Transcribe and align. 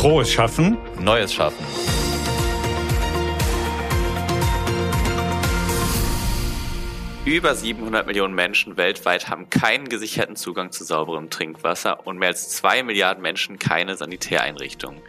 Frohes 0.00 0.32
Schaffen. 0.32 0.78
Neues 0.98 1.34
Schaffen. 1.34 1.62
Über 7.26 7.54
700 7.54 8.06
Millionen 8.06 8.34
Menschen 8.34 8.78
weltweit 8.78 9.28
haben 9.28 9.50
keinen 9.50 9.90
gesicherten 9.90 10.36
Zugang 10.36 10.72
zu 10.72 10.84
sauberem 10.84 11.28
Trinkwasser 11.28 12.06
und 12.06 12.16
mehr 12.16 12.28
als 12.28 12.48
zwei 12.48 12.82
Milliarden 12.82 13.20
Menschen 13.20 13.58
keine 13.58 13.94
Sanitäreinrichtungen. 13.94 15.02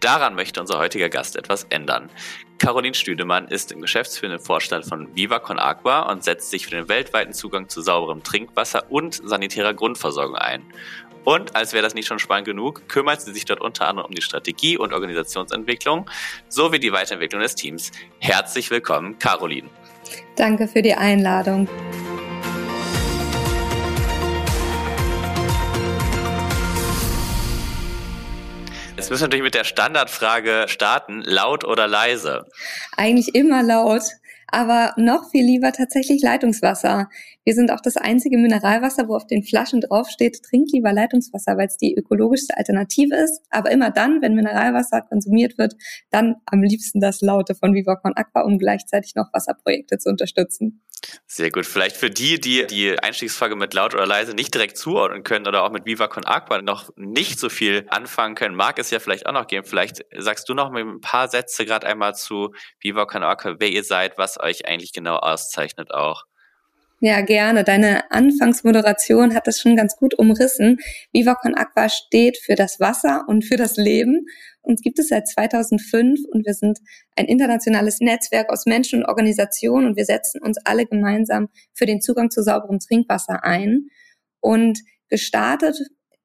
Daran 0.00 0.34
möchte 0.34 0.60
unser 0.60 0.78
heutiger 0.78 1.08
Gast 1.08 1.34
etwas 1.34 1.64
ändern. 1.70 2.10
Caroline 2.58 2.94
Stüdemann 2.94 3.48
ist 3.48 3.72
im 3.72 3.80
geschäftsführenden 3.80 4.44
Vorstand 4.44 4.84
von 4.84 5.16
Viva 5.16 5.38
Con 5.38 5.58
Agua 5.58 6.10
und 6.10 6.22
setzt 6.22 6.50
sich 6.50 6.66
für 6.66 6.72
den 6.72 6.90
weltweiten 6.90 7.32
Zugang 7.32 7.70
zu 7.70 7.80
sauberem 7.80 8.22
Trinkwasser 8.22 8.90
und 8.90 9.14
sanitärer 9.24 9.72
Grundversorgung 9.72 10.36
ein. 10.36 10.62
Und 11.24 11.56
als 11.56 11.72
wäre 11.72 11.82
das 11.82 11.94
nicht 11.94 12.06
schon 12.06 12.18
spannend 12.18 12.46
genug, 12.46 12.86
kümmert 12.88 13.22
sie 13.22 13.32
sich 13.32 13.46
dort 13.46 13.62
unter 13.62 13.88
anderem 13.88 14.08
um 14.08 14.14
die 14.14 14.20
Strategie 14.20 14.76
und 14.76 14.92
Organisationsentwicklung 14.92 16.08
sowie 16.48 16.78
die 16.78 16.92
Weiterentwicklung 16.92 17.40
des 17.40 17.54
Teams. 17.54 17.90
Herzlich 18.18 18.70
willkommen, 18.70 19.18
Caroline. 19.18 19.68
Danke 20.36 20.68
für 20.68 20.82
die 20.82 20.94
Einladung. 20.94 21.66
Jetzt 28.96 29.10
müssen 29.10 29.22
wir 29.22 29.26
natürlich 29.26 29.44
mit 29.44 29.54
der 29.54 29.64
Standardfrage 29.64 30.66
starten, 30.68 31.22
laut 31.22 31.64
oder 31.64 31.86
leise? 31.86 32.46
Eigentlich 32.96 33.34
immer 33.34 33.62
laut 33.62 34.02
aber 34.54 34.92
noch 34.96 35.30
viel 35.30 35.44
lieber 35.44 35.72
tatsächlich 35.72 36.22
Leitungswasser. 36.22 37.08
Wir 37.44 37.54
sind 37.54 37.70
auch 37.70 37.80
das 37.80 37.96
einzige 37.96 38.38
Mineralwasser, 38.38 39.06
wo 39.06 39.16
auf 39.16 39.26
den 39.26 39.42
Flaschen 39.42 39.82
draufsteht, 39.82 40.42
trink 40.42 40.68
lieber 40.72 40.92
Leitungswasser, 40.92 41.58
weil 41.58 41.66
es 41.66 41.76
die 41.76 41.94
ökologischste 41.94 42.56
Alternative 42.56 43.14
ist. 43.16 43.42
Aber 43.50 43.70
immer 43.70 43.90
dann, 43.90 44.22
wenn 44.22 44.34
Mineralwasser 44.34 45.02
konsumiert 45.02 45.58
wird, 45.58 45.74
dann 46.10 46.36
am 46.46 46.62
liebsten 46.62 47.00
das 47.00 47.20
Laute 47.20 47.54
von 47.54 47.74
Vivacon 47.74 48.14
Aqua, 48.16 48.42
um 48.42 48.58
gleichzeitig 48.58 49.14
noch 49.14 49.32
Wasserprojekte 49.32 49.98
zu 49.98 50.08
unterstützen. 50.08 50.80
Sehr 51.26 51.50
gut. 51.50 51.66
Vielleicht 51.66 51.96
für 51.96 52.08
die, 52.08 52.40
die 52.40 52.66
die 52.66 52.98
Einstiegsfrage 52.98 53.56
mit 53.56 53.74
laut 53.74 53.94
oder 53.94 54.06
leise 54.06 54.32
nicht 54.32 54.54
direkt 54.54 54.78
zuordnen 54.78 55.22
können 55.22 55.46
oder 55.46 55.62
auch 55.62 55.70
mit 55.70 55.84
Viva 55.84 56.08
Con 56.08 56.24
Aqua 56.24 56.62
noch 56.62 56.90
nicht 56.96 57.38
so 57.38 57.50
viel 57.50 57.84
anfangen 57.88 58.34
können, 58.34 58.54
mag 58.54 58.78
es 58.78 58.90
ja 58.90 59.00
vielleicht 59.00 59.26
auch 59.26 59.32
noch 59.32 59.46
geben. 59.46 59.66
Vielleicht 59.66 60.04
sagst 60.16 60.48
du 60.48 60.54
noch 60.54 60.70
mal 60.70 60.82
ein 60.82 61.00
paar 61.00 61.28
Sätze 61.28 61.66
gerade 61.66 61.86
einmal 61.86 62.14
zu 62.14 62.54
Viva 62.80 63.04
Con 63.04 63.22
Aqua, 63.22 63.56
wer 63.58 63.68
ihr 63.68 63.84
seid, 63.84 64.16
was 64.16 64.40
euch 64.40 64.66
eigentlich 64.66 64.92
genau 64.92 65.16
auszeichnet 65.16 65.92
auch. 65.92 66.24
Ja, 67.00 67.20
gerne. 67.20 67.64
Deine 67.64 68.10
Anfangsmoderation 68.10 69.34
hat 69.34 69.46
das 69.46 69.60
schon 69.60 69.76
ganz 69.76 69.96
gut 69.96 70.18
umrissen. 70.18 70.78
Viva 71.12 71.34
Con 71.34 71.54
Aqua 71.54 71.88
steht 71.88 72.38
für 72.38 72.54
das 72.54 72.80
Wasser 72.80 73.24
und 73.28 73.44
für 73.44 73.56
das 73.56 73.76
Leben. 73.76 74.26
Uns 74.62 74.80
gibt 74.80 74.98
es 74.98 75.08
seit 75.08 75.28
2005 75.28 76.20
und 76.30 76.46
wir 76.46 76.54
sind 76.54 76.78
ein 77.16 77.26
internationales 77.26 78.00
Netzwerk 78.00 78.50
aus 78.50 78.64
Menschen 78.64 79.00
und 79.00 79.08
Organisationen 79.08 79.86
und 79.88 79.96
wir 79.96 80.06
setzen 80.06 80.40
uns 80.40 80.56
alle 80.64 80.86
gemeinsam 80.86 81.48
für 81.74 81.84
den 81.84 82.00
Zugang 82.00 82.30
zu 82.30 82.42
sauberem 82.42 82.78
Trinkwasser 82.78 83.44
ein. 83.44 83.88
Und 84.40 84.78
gestartet 85.08 85.76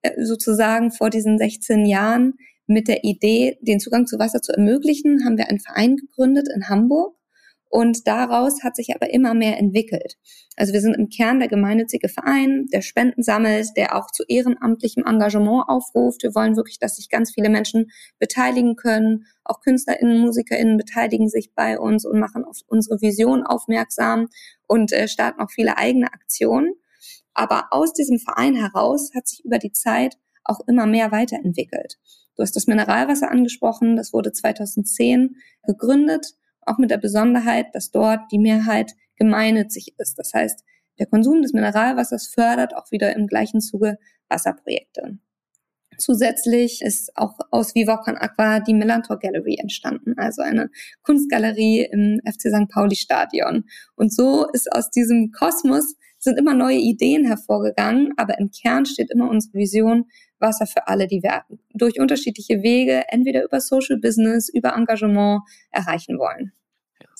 äh, 0.01 0.23
sozusagen 0.23 0.91
vor 0.91 1.09
diesen 1.09 1.37
16 1.37 1.85
Jahren 1.85 2.35
mit 2.67 2.87
der 2.87 3.03
Idee, 3.03 3.57
den 3.61 3.79
Zugang 3.79 4.07
zu 4.07 4.19
Wasser 4.19 4.41
zu 4.41 4.53
ermöglichen, 4.53 5.25
haben 5.25 5.37
wir 5.37 5.49
einen 5.49 5.59
Verein 5.59 5.97
gegründet 5.97 6.47
in 6.55 6.69
Hamburg 6.69 7.18
und 7.69 8.07
daraus 8.07 8.63
hat 8.63 8.75
sich 8.75 8.95
aber 8.95 9.13
immer 9.13 9.35
mehr 9.35 9.59
entwickelt. 9.59 10.17
Also 10.55 10.73
wir 10.73 10.81
sind 10.81 10.95
im 10.95 11.09
Kern 11.09 11.39
der 11.39 11.47
gemeinnützige 11.47 12.09
Verein, 12.09 12.65
der 12.73 12.81
Spenden 12.81 13.21
sammelt, 13.21 13.69
der 13.77 13.95
auch 13.95 14.09
zu 14.11 14.23
ehrenamtlichem 14.27 15.05
Engagement 15.05 15.65
aufruft. 15.67 16.23
Wir 16.23 16.33
wollen 16.33 16.55
wirklich, 16.55 16.79
dass 16.79 16.95
sich 16.95 17.09
ganz 17.09 17.31
viele 17.31 17.49
Menschen 17.49 17.91
beteiligen 18.17 18.75
können. 18.75 19.25
Auch 19.43 19.61
KünstlerInnen, 19.61 20.19
MusikerInnen 20.19 20.77
beteiligen 20.77 21.29
sich 21.29 21.53
bei 21.53 21.79
uns 21.79 22.05
und 22.05 22.19
machen 22.19 22.43
auf 22.43 22.57
unsere 22.65 23.01
Vision 23.01 23.43
aufmerksam 23.43 24.29
und 24.65 24.91
äh, 24.91 25.07
starten 25.07 25.39
auch 25.39 25.51
viele 25.51 25.77
eigene 25.77 26.11
Aktionen. 26.11 26.73
Aber 27.35 27.67
aus 27.69 27.93
diesem 27.93 28.17
Verein 28.17 28.55
heraus 28.55 29.11
hat 29.15 29.27
sich 29.27 29.45
über 29.45 29.59
die 29.59 29.71
Zeit 29.71 30.17
auch 30.43 30.59
immer 30.67 30.87
mehr 30.87 31.11
weiterentwickelt. 31.11 31.99
Du 32.35 32.41
hast 32.41 32.55
das 32.55 32.65
Mineralwasser 32.65 33.29
angesprochen, 33.29 33.95
das 33.95 34.11
wurde 34.11 34.31
2010 34.31 35.35
gegründet 35.67 36.33
auch 36.69 36.77
mit 36.77 36.91
der 36.91 36.97
Besonderheit, 36.97 37.67
dass 37.73 37.91
dort 37.91 38.31
die 38.31 38.39
Mehrheit 38.39 38.93
gemeinnützig 39.17 39.95
ist. 39.97 40.17
Das 40.17 40.33
heißt, 40.33 40.63
der 40.99 41.07
Konsum 41.07 41.41
des 41.41 41.53
Mineralwassers 41.53 42.27
fördert 42.27 42.75
auch 42.75 42.91
wieder 42.91 43.15
im 43.15 43.27
gleichen 43.27 43.61
Zuge 43.61 43.97
Wasserprojekte. 44.29 45.17
Zusätzlich 45.97 46.81
ist 46.81 47.11
auch 47.17 47.37
aus 47.51 47.75
Viva 47.75 47.97
Con 47.97 48.15
Aqua 48.15 48.61
die 48.61 48.73
Melantor 48.73 49.19
Gallery 49.19 49.57
entstanden, 49.59 50.13
also 50.17 50.41
eine 50.41 50.69
Kunstgalerie 51.03 51.89
im 51.91 52.21
FC 52.25 52.43
St. 52.49 52.69
Pauli 52.69 52.95
Stadion. 52.95 53.65
Und 53.95 54.13
so 54.13 54.47
ist 54.53 54.71
aus 54.71 54.91
diesem 54.91 55.31
Kosmos 55.31 55.95
sind 56.17 56.37
immer 56.37 56.53
neue 56.53 56.77
Ideen 56.77 57.25
hervorgegangen, 57.25 58.13
aber 58.17 58.37
im 58.39 58.51
Kern 58.51 58.85
steht 58.85 59.11
immer 59.11 59.29
unsere 59.29 59.57
Vision, 59.57 60.05
Wasser 60.39 60.67
für 60.67 60.87
alle, 60.87 61.07
die 61.07 61.21
wir 61.21 61.43
durch 61.73 61.99
unterschiedliche 61.99 62.61
Wege, 62.61 63.03
entweder 63.09 63.43
über 63.43 63.59
Social 63.59 63.97
Business, 63.97 64.49
über 64.49 64.75
Engagement 64.75 65.41
erreichen 65.71 66.17
wollen. 66.17 66.53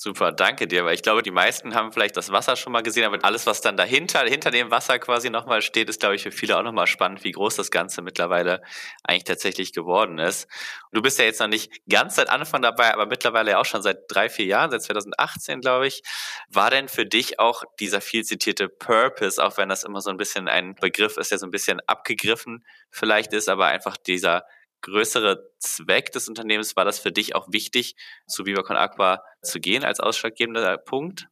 Super, 0.01 0.31
danke 0.31 0.65
dir, 0.65 0.85
weil 0.85 0.93
ich 0.93 1.01
glaube, 1.01 1.23
die 1.23 1.29
meisten 1.29 1.75
haben 1.75 1.91
vielleicht 1.91 2.15
das 2.15 2.31
Wasser 2.31 2.55
schon 2.55 2.71
mal 2.71 2.83
gesehen, 2.83 3.03
aber 3.03 3.19
alles, 3.25 3.45
was 3.45 3.59
dann 3.59 3.75
dahinter, 3.75 4.21
hinter 4.21 4.49
dem 4.49 4.71
Wasser 4.71 4.97
quasi 4.97 5.29
nochmal 5.29 5.61
steht, 5.61 5.89
ist, 5.89 5.99
glaube 5.99 6.15
ich, 6.15 6.23
für 6.23 6.31
viele 6.31 6.57
auch 6.57 6.63
nochmal 6.63 6.87
spannend, 6.87 7.25
wie 7.25 7.33
groß 7.33 7.57
das 7.57 7.69
Ganze 7.69 8.01
mittlerweile 8.01 8.61
eigentlich 9.03 9.25
tatsächlich 9.25 9.73
geworden 9.73 10.17
ist. 10.17 10.45
Und 10.89 10.95
du 10.95 11.01
bist 11.01 11.19
ja 11.19 11.25
jetzt 11.25 11.41
noch 11.41 11.49
nicht 11.49 11.81
ganz 11.89 12.15
seit 12.15 12.29
Anfang 12.29 12.61
dabei, 12.61 12.93
aber 12.93 13.07
mittlerweile 13.07 13.51
ja 13.51 13.59
auch 13.59 13.65
schon 13.65 13.81
seit 13.81 13.97
drei, 14.07 14.29
vier 14.29 14.45
Jahren, 14.45 14.71
seit 14.71 14.83
2018, 14.83 15.59
glaube 15.59 15.87
ich. 15.87 16.01
War 16.47 16.69
denn 16.71 16.87
für 16.87 17.05
dich 17.05 17.37
auch 17.41 17.65
dieser 17.81 17.99
viel 17.99 18.23
zitierte 18.23 18.69
Purpose, 18.69 19.43
auch 19.43 19.57
wenn 19.57 19.67
das 19.67 19.83
immer 19.83 19.99
so 19.99 20.11
ein 20.11 20.17
bisschen 20.17 20.47
ein 20.47 20.75
Begriff 20.75 21.17
ist, 21.17 21.31
der 21.31 21.39
so 21.39 21.45
ein 21.45 21.51
bisschen 21.51 21.81
abgegriffen 21.87 22.63
vielleicht 22.89 23.33
ist, 23.33 23.49
aber 23.49 23.65
einfach 23.67 23.97
dieser 23.97 24.45
größere 24.81 25.51
Zweck 25.59 26.11
des 26.11 26.27
Unternehmens, 26.27 26.75
war 26.75 26.85
das 26.85 26.99
für 26.99 27.11
dich 27.11 27.35
auch 27.35 27.51
wichtig, 27.51 27.95
zu 28.27 28.45
Viva 28.45 28.63
Con 28.63 28.77
Aqua 28.77 29.23
zu 29.41 29.59
gehen 29.59 29.83
als 29.83 29.99
ausschlaggebender 29.99 30.77
Punkt? 30.77 31.27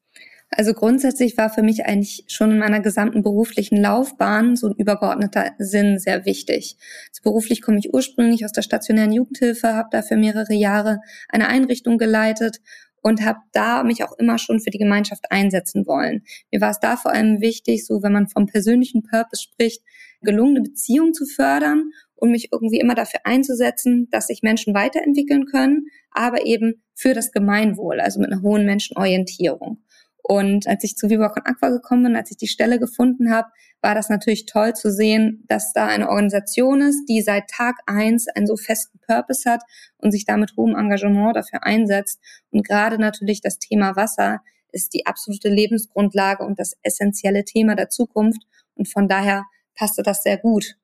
Also 0.49 0.73
grundsätzlich 0.73 1.37
war 1.37 1.49
für 1.49 1.61
mich 1.61 1.85
eigentlich 1.85 2.23
schon 2.27 2.51
in 2.51 2.59
meiner 2.59 2.79
gesamten 2.79 3.21
beruflichen 3.21 3.81
Laufbahn 3.81 4.55
so 4.55 4.67
ein 4.67 4.75
übergeordneter 4.77 5.51
Sinn 5.57 5.99
sehr 5.99 6.25
wichtig. 6.25 6.77
Also 7.09 7.21
beruflich 7.23 7.61
komme 7.61 7.79
ich 7.79 7.93
ursprünglich 7.93 8.45
aus 8.45 8.53
der 8.53 8.61
stationären 8.61 9.11
Jugendhilfe, 9.11 9.73
habe 9.73 9.89
da 9.91 10.01
für 10.01 10.15
mehrere 10.15 10.53
Jahre 10.53 10.99
eine 11.27 11.49
Einrichtung 11.49 11.97
geleitet 11.97 12.59
und 13.01 13.25
habe 13.25 13.39
da 13.51 13.83
mich 13.83 14.03
auch 14.03 14.13
immer 14.17 14.37
schon 14.37 14.61
für 14.61 14.69
die 14.69 14.77
Gemeinschaft 14.77 15.31
einsetzen 15.31 15.85
wollen. 15.85 16.23
Mir 16.51 16.61
war 16.61 16.71
es 16.71 16.79
da 16.79 16.95
vor 16.95 17.11
allem 17.11 17.41
wichtig, 17.41 17.85
so 17.85 18.01
wenn 18.01 18.13
man 18.13 18.27
vom 18.27 18.47
persönlichen 18.47 19.03
Purpose 19.03 19.43
spricht, 19.43 19.81
gelungene 20.21 20.61
Beziehungen 20.61 21.13
zu 21.13 21.25
fördern 21.25 21.91
und 22.17 22.31
mich 22.31 22.49
irgendwie 22.51 22.79
immer 22.79 22.95
dafür 22.95 23.21
einzusetzen, 23.23 24.09
dass 24.11 24.27
sich 24.27 24.41
Menschen 24.43 24.73
weiterentwickeln 24.73 25.45
können, 25.45 25.87
aber 26.11 26.45
eben 26.45 26.83
für 26.93 27.13
das 27.13 27.31
Gemeinwohl, 27.31 27.99
also 27.99 28.19
mit 28.19 28.31
einer 28.31 28.41
hohen 28.41 28.65
Menschenorientierung. 28.65 29.83
Und 30.21 30.67
als 30.67 30.83
ich 30.83 30.97
zu 30.97 31.09
Viva 31.09 31.29
Con 31.29 31.45
Aqua 31.45 31.69
gekommen 31.69 32.03
bin, 32.03 32.15
als 32.17 32.31
ich 32.31 32.37
die 32.37 32.47
Stelle 32.47 32.79
gefunden 32.79 33.31
habe, 33.31 33.47
war 33.81 33.95
das 33.95 34.09
natürlich 34.09 34.45
toll 34.45 34.73
zu 34.73 34.91
sehen, 34.91 35.45
dass 35.47 35.71
da 35.71 35.87
eine 35.87 36.09
Organisation 36.09 36.81
ist, 36.81 37.05
die 37.07 37.21
seit 37.21 37.49
Tag 37.49 37.75
eins 37.85 38.27
einen 38.27 38.47
so 38.47 38.57
festen 38.57 38.99
Purpose 39.07 39.49
hat 39.49 39.61
und 39.97 40.11
sich 40.11 40.25
da 40.25 40.35
mit 40.35 40.57
hohem 40.57 40.75
Engagement 40.75 41.35
dafür 41.35 41.63
einsetzt. 41.63 42.19
Und 42.51 42.67
gerade 42.67 42.99
natürlich 42.99 43.39
das 43.39 43.59
Thema 43.59 43.95
Wasser 43.95 44.41
ist 44.73 44.93
die 44.93 45.05
absolute 45.05 45.47
Lebensgrundlage 45.47 46.43
und 46.43 46.59
das 46.59 46.75
essentielle 46.81 47.45
Thema 47.45 47.75
der 47.75 47.89
Zukunft. 47.89 48.41
Und 48.75 48.89
von 48.89 49.07
daher 49.07 49.45
passte 49.75 50.03
das 50.03 50.23
sehr 50.23 50.37
gut. 50.37 50.75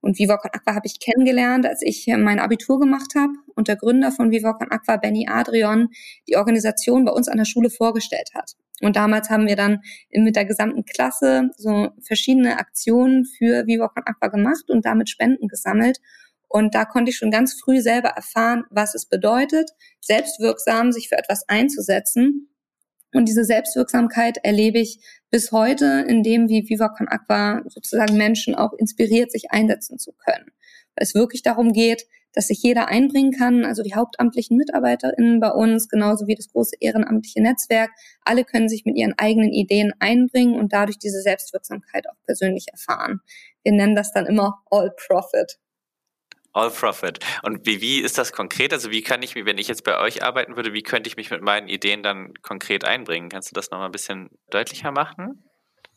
Und 0.00 0.18
Viva 0.18 0.38
Con 0.38 0.50
Aqua 0.52 0.74
habe 0.74 0.86
ich 0.86 0.98
kennengelernt, 0.98 1.66
als 1.66 1.82
ich 1.82 2.06
mein 2.06 2.38
Abitur 2.38 2.80
gemacht 2.80 3.14
habe 3.16 3.32
und 3.54 3.68
der 3.68 3.76
Gründer 3.76 4.12
von 4.12 4.30
Viva 4.30 4.54
Con 4.54 4.70
Aqua, 4.70 4.96
Benny 4.96 5.26
Adrian, 5.28 5.88
die 6.28 6.36
Organisation 6.36 7.04
bei 7.04 7.12
uns 7.12 7.28
an 7.28 7.38
der 7.38 7.44
Schule 7.44 7.70
vorgestellt 7.70 8.30
hat. 8.34 8.54
Und 8.80 8.96
damals 8.96 9.28
haben 9.28 9.46
wir 9.46 9.56
dann 9.56 9.80
mit 10.10 10.36
der 10.36 10.46
gesamten 10.46 10.84
Klasse 10.84 11.50
so 11.56 11.90
verschiedene 12.00 12.58
Aktionen 12.58 13.26
für 13.26 13.66
Viva 13.66 13.88
Con 13.88 14.04
Aqua 14.06 14.28
gemacht 14.28 14.70
und 14.70 14.86
damit 14.86 15.10
Spenden 15.10 15.48
gesammelt. 15.48 15.98
Und 16.48 16.74
da 16.74 16.84
konnte 16.84 17.10
ich 17.10 17.16
schon 17.16 17.30
ganz 17.30 17.60
früh 17.60 17.80
selber 17.80 18.08
erfahren, 18.08 18.64
was 18.70 18.94
es 18.94 19.06
bedeutet, 19.06 19.70
selbstwirksam 20.00 20.92
sich 20.92 21.08
für 21.08 21.18
etwas 21.18 21.48
einzusetzen 21.48 22.50
und 23.12 23.26
diese 23.26 23.44
Selbstwirksamkeit 23.44 24.38
erlebe 24.42 24.78
ich 24.78 25.00
bis 25.30 25.52
heute, 25.52 26.04
indem 26.08 26.48
wie 26.48 26.68
Viva 26.68 26.88
Con 26.88 27.08
Aqua 27.08 27.62
sozusagen 27.68 28.16
Menschen 28.16 28.54
auch 28.54 28.72
inspiriert, 28.74 29.32
sich 29.32 29.50
einsetzen 29.50 29.98
zu 29.98 30.12
können. 30.12 30.46
Weil 30.94 31.04
es 31.04 31.14
wirklich 31.14 31.42
darum 31.42 31.72
geht, 31.72 32.06
dass 32.32 32.46
sich 32.46 32.62
jeder 32.62 32.88
einbringen 32.88 33.32
kann, 33.32 33.64
also 33.64 33.82
die 33.82 33.94
hauptamtlichen 33.94 34.56
MitarbeiterInnen 34.56 35.40
bei 35.40 35.50
uns, 35.50 35.88
genauso 35.88 36.26
wie 36.26 36.36
das 36.36 36.48
große 36.48 36.76
ehrenamtliche 36.78 37.42
Netzwerk. 37.42 37.90
Alle 38.24 38.44
können 38.44 38.68
sich 38.68 38.84
mit 38.84 38.96
ihren 38.96 39.14
eigenen 39.18 39.52
Ideen 39.52 39.92
einbringen 39.98 40.54
und 40.54 40.72
dadurch 40.72 40.98
diese 40.98 41.22
Selbstwirksamkeit 41.22 42.08
auch 42.08 42.16
persönlich 42.26 42.66
erfahren. 42.70 43.20
Wir 43.64 43.72
nennen 43.72 43.96
das 43.96 44.12
dann 44.12 44.26
immer 44.26 44.62
All 44.70 44.92
Profit. 44.96 45.58
All 46.52 46.70
Profit. 46.70 47.20
Und 47.42 47.64
wie, 47.66 47.80
wie 47.80 48.00
ist 48.00 48.18
das 48.18 48.32
konkret? 48.32 48.72
Also 48.72 48.90
wie 48.90 49.02
kann 49.02 49.22
ich 49.22 49.36
wenn 49.36 49.58
ich 49.58 49.68
jetzt 49.68 49.84
bei 49.84 49.98
euch 50.00 50.22
arbeiten 50.22 50.56
würde, 50.56 50.72
wie 50.72 50.82
könnte 50.82 51.08
ich 51.08 51.16
mich 51.16 51.30
mit 51.30 51.42
meinen 51.42 51.68
Ideen 51.68 52.02
dann 52.02 52.34
konkret 52.42 52.84
einbringen? 52.84 53.28
Kannst 53.28 53.50
du 53.50 53.54
das 53.54 53.70
nochmal 53.70 53.88
ein 53.88 53.92
bisschen 53.92 54.30
deutlicher 54.50 54.90
machen? 54.90 55.44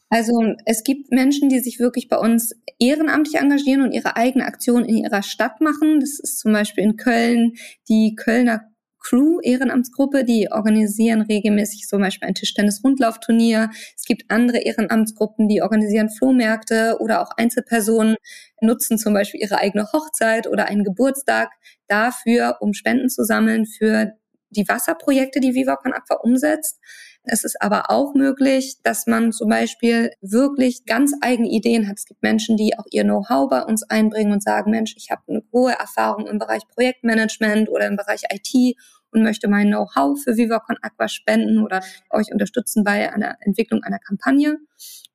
Also 0.10 0.54
es 0.66 0.84
gibt 0.84 1.12
Menschen, 1.12 1.50
die 1.50 1.60
sich 1.60 1.80
wirklich 1.80 2.08
bei 2.08 2.18
uns 2.18 2.54
ehrenamtlich 2.78 3.42
engagieren 3.42 3.82
und 3.82 3.94
ihre 3.94 4.16
eigene 4.16 4.46
Aktion 4.46 4.86
in 4.86 4.98
ihrer 4.98 5.24
Stadt 5.24 5.60
machen. 5.60 6.00
Das 6.00 6.20
ist 6.20 6.40
zum 6.40 6.54
Beispiel 6.54 6.84
in 6.84 6.98
Köln 6.98 7.54
die 7.90 8.14
Kölner 8.16 8.62
Crew 9.04 9.40
Ehrenamtsgruppe, 9.42 10.24
die 10.24 10.48
organisieren 10.50 11.22
regelmäßig 11.22 11.88
zum 11.88 12.02
Beispiel 12.02 12.28
ein 12.28 12.36
Tischtennis-Rundlaufturnier. 12.36 13.70
Es 13.96 14.06
gibt 14.06 14.24
andere 14.30 14.60
Ehrenamtsgruppen, 14.60 15.50
die 15.50 15.62
organisieren 15.62 16.10
Flohmärkte 16.10 16.98
oder 17.00 17.22
auch 17.22 17.32
Einzelpersonen 17.38 18.16
nutzen 18.62 18.98
zum 18.98 19.14
Beispiel 19.14 19.42
ihre 19.42 19.58
eigene 19.58 19.92
Hochzeit 19.92 20.48
oder 20.48 20.66
einen 20.66 20.86
Geburtstag 20.86 21.50
dafür, 21.88 22.58
um 22.62 22.74
Spenden 22.74 23.10
zu 23.10 23.24
sammeln 23.24 23.66
für 23.66 24.14
die 24.50 24.68
Wasserprojekte, 24.68 25.42
die 25.42 25.54
Viva 25.54 25.76
Con 25.76 25.94
Aqua 25.94 26.18
umsetzt. 26.22 26.80
Es 27.26 27.46
ist 27.46 27.62
aber 27.62 27.90
auch 27.90 28.14
möglich, 28.16 28.82
dass 28.84 29.08
man 29.08 29.32
zum 29.32 29.48
Beispiel 29.50 30.12
wirklich 30.22 30.84
ganz 30.86 31.14
eigene 31.22 31.50
Ideen 31.50 31.88
hat. 31.88 31.98
Es 31.98 32.06
gibt 32.06 32.22
Menschen, 32.22 32.58
die 32.58 32.78
auch 32.78 32.86
ihr 32.92 33.04
Know-how 33.04 33.50
bei 33.50 33.64
uns 33.64 33.84
einbringen 33.84 34.34
und 34.34 34.44
sagen, 34.44 34.72
Mensch, 34.72 34.94
ich 34.98 35.10
habe 35.10 35.22
eine 35.28 35.42
hohe 35.54 35.72
Erfahrung 35.72 36.28
im 36.28 36.38
Bereich 36.38 36.64
Projektmanagement 36.68 37.70
oder 37.70 37.88
im 37.88 37.96
Bereich 37.96 38.24
IT 38.30 38.76
und 39.12 39.24
möchte 39.24 39.48
mein 39.48 39.68
Know-how 39.68 40.22
für 40.22 40.36
Viva 40.36 40.60
Con 40.60 40.78
Aqua 40.82 41.08
spenden 41.08 41.64
oder 41.64 41.82
euch 42.10 42.32
unterstützen 42.32 42.84
bei 42.84 43.14
einer 43.14 43.38
Entwicklung 43.40 43.84
einer 43.84 44.00
Kampagne. 44.00 44.58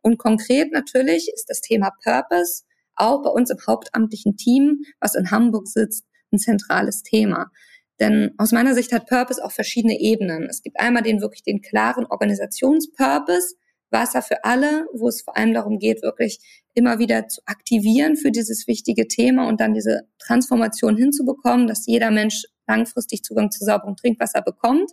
Und 0.00 0.16
konkret 0.18 0.72
natürlich 0.72 1.30
ist 1.34 1.50
das 1.50 1.60
Thema 1.60 1.92
Purpose 2.02 2.62
auch 2.96 3.22
bei 3.22 3.30
uns 3.30 3.50
im 3.50 3.58
hauptamtlichen 3.66 4.36
Team, 4.36 4.80
was 4.98 5.14
in 5.14 5.30
Hamburg 5.30 5.68
sitzt, 5.68 6.04
ein 6.32 6.38
zentrales 6.38 7.02
Thema. 7.02 7.50
Denn 8.00 8.34
aus 8.38 8.52
meiner 8.52 8.74
Sicht 8.74 8.92
hat 8.92 9.06
Purpose 9.06 9.44
auch 9.44 9.52
verschiedene 9.52 9.98
Ebenen. 9.98 10.44
Es 10.44 10.62
gibt 10.62 10.78
einmal 10.78 11.02
den 11.02 11.20
wirklich 11.20 11.42
den 11.42 11.62
klaren 11.62 12.06
Organisationspurpose, 12.06 13.56
Wasser 13.90 14.22
für 14.22 14.44
alle, 14.44 14.86
wo 14.92 15.08
es 15.08 15.22
vor 15.22 15.36
allem 15.36 15.54
darum 15.54 15.78
geht, 15.78 16.02
wirklich 16.02 16.40
immer 16.74 16.98
wieder 16.98 17.28
zu 17.28 17.40
aktivieren 17.46 18.16
für 18.16 18.30
dieses 18.30 18.66
wichtige 18.66 19.08
Thema 19.08 19.48
und 19.48 19.60
dann 19.60 19.74
diese 19.74 20.02
Transformation 20.18 20.96
hinzubekommen, 20.96 21.66
dass 21.66 21.86
jeder 21.86 22.10
Mensch 22.10 22.44
langfristig 22.66 23.22
Zugang 23.24 23.50
zu 23.50 23.64
sauberem 23.64 23.96
Trinkwasser 23.96 24.42
bekommt. 24.42 24.92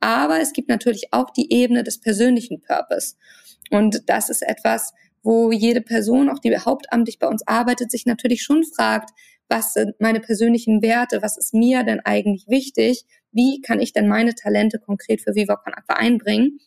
Aber 0.00 0.40
es 0.40 0.52
gibt 0.52 0.68
natürlich 0.68 1.12
auch 1.12 1.30
die 1.30 1.52
Ebene 1.52 1.84
des 1.84 2.00
persönlichen 2.00 2.60
Purpose. 2.60 3.16
Und 3.70 4.08
das 4.08 4.30
ist 4.30 4.42
etwas, 4.42 4.92
wo 5.22 5.52
jede 5.52 5.82
Person, 5.82 6.30
auch 6.30 6.38
die 6.38 6.56
hauptamtlich 6.56 7.18
bei 7.18 7.26
uns 7.26 7.46
arbeitet, 7.46 7.90
sich 7.90 8.06
natürlich 8.06 8.42
schon 8.42 8.64
fragt, 8.64 9.10
was 9.48 9.72
sind 9.72 10.00
meine 10.00 10.20
persönlichen 10.20 10.82
Werte, 10.82 11.22
was 11.22 11.36
ist 11.36 11.54
mir 11.54 11.82
denn 11.82 12.00
eigentlich 12.00 12.46
wichtig, 12.48 13.04
wie 13.32 13.60
kann 13.60 13.80
ich 13.80 13.92
denn 13.92 14.08
meine 14.08 14.34
Talente 14.34 14.78
konkret 14.78 15.20
für 15.22 15.34
Viva 15.34 15.56
Con 15.56 15.74
Aqua 15.74 15.94
einbringen. 15.94 16.58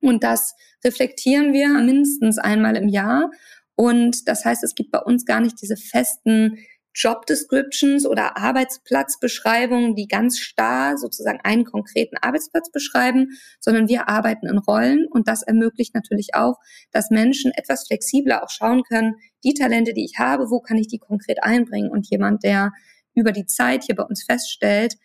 Und 0.00 0.22
das 0.22 0.54
reflektieren 0.84 1.52
wir 1.52 1.68
mindestens 1.68 2.38
einmal 2.38 2.76
im 2.76 2.88
Jahr. 2.88 3.30
Und 3.74 4.28
das 4.28 4.44
heißt, 4.44 4.62
es 4.62 4.74
gibt 4.74 4.90
bei 4.90 5.00
uns 5.00 5.24
gar 5.24 5.40
nicht 5.40 5.60
diese 5.60 5.76
festen 5.76 6.58
Job 6.94 7.26
Descriptions 7.26 8.06
oder 8.06 8.36
Arbeitsplatzbeschreibungen, 8.36 9.96
die 9.96 10.06
ganz 10.06 10.38
starr 10.38 10.96
sozusagen 10.96 11.40
einen 11.42 11.64
konkreten 11.64 12.16
Arbeitsplatz 12.16 12.70
beschreiben, 12.70 13.30
sondern 13.60 13.88
wir 13.88 14.08
arbeiten 14.08 14.46
in 14.46 14.58
Rollen 14.58 15.06
und 15.10 15.26
das 15.26 15.42
ermöglicht 15.42 15.94
natürlich 15.94 16.34
auch, 16.34 16.56
dass 16.92 17.10
Menschen 17.10 17.50
etwas 17.52 17.88
flexibler 17.88 18.44
auch 18.44 18.50
schauen 18.50 18.84
können, 18.84 19.16
die 19.44 19.54
Talente, 19.54 19.92
die 19.92 20.04
ich 20.04 20.18
habe, 20.18 20.50
wo 20.50 20.60
kann 20.60 20.78
ich 20.78 20.88
die 20.88 20.98
konkret 20.98 21.42
einbringen 21.42 21.90
und 21.90 22.08
jemand, 22.10 22.42
der 22.42 22.72
über 23.14 23.32
die 23.32 23.46
Zeit 23.46 23.84
hier 23.84 23.94
bei 23.94 24.02
uns 24.02 24.24
feststellt, 24.24 24.96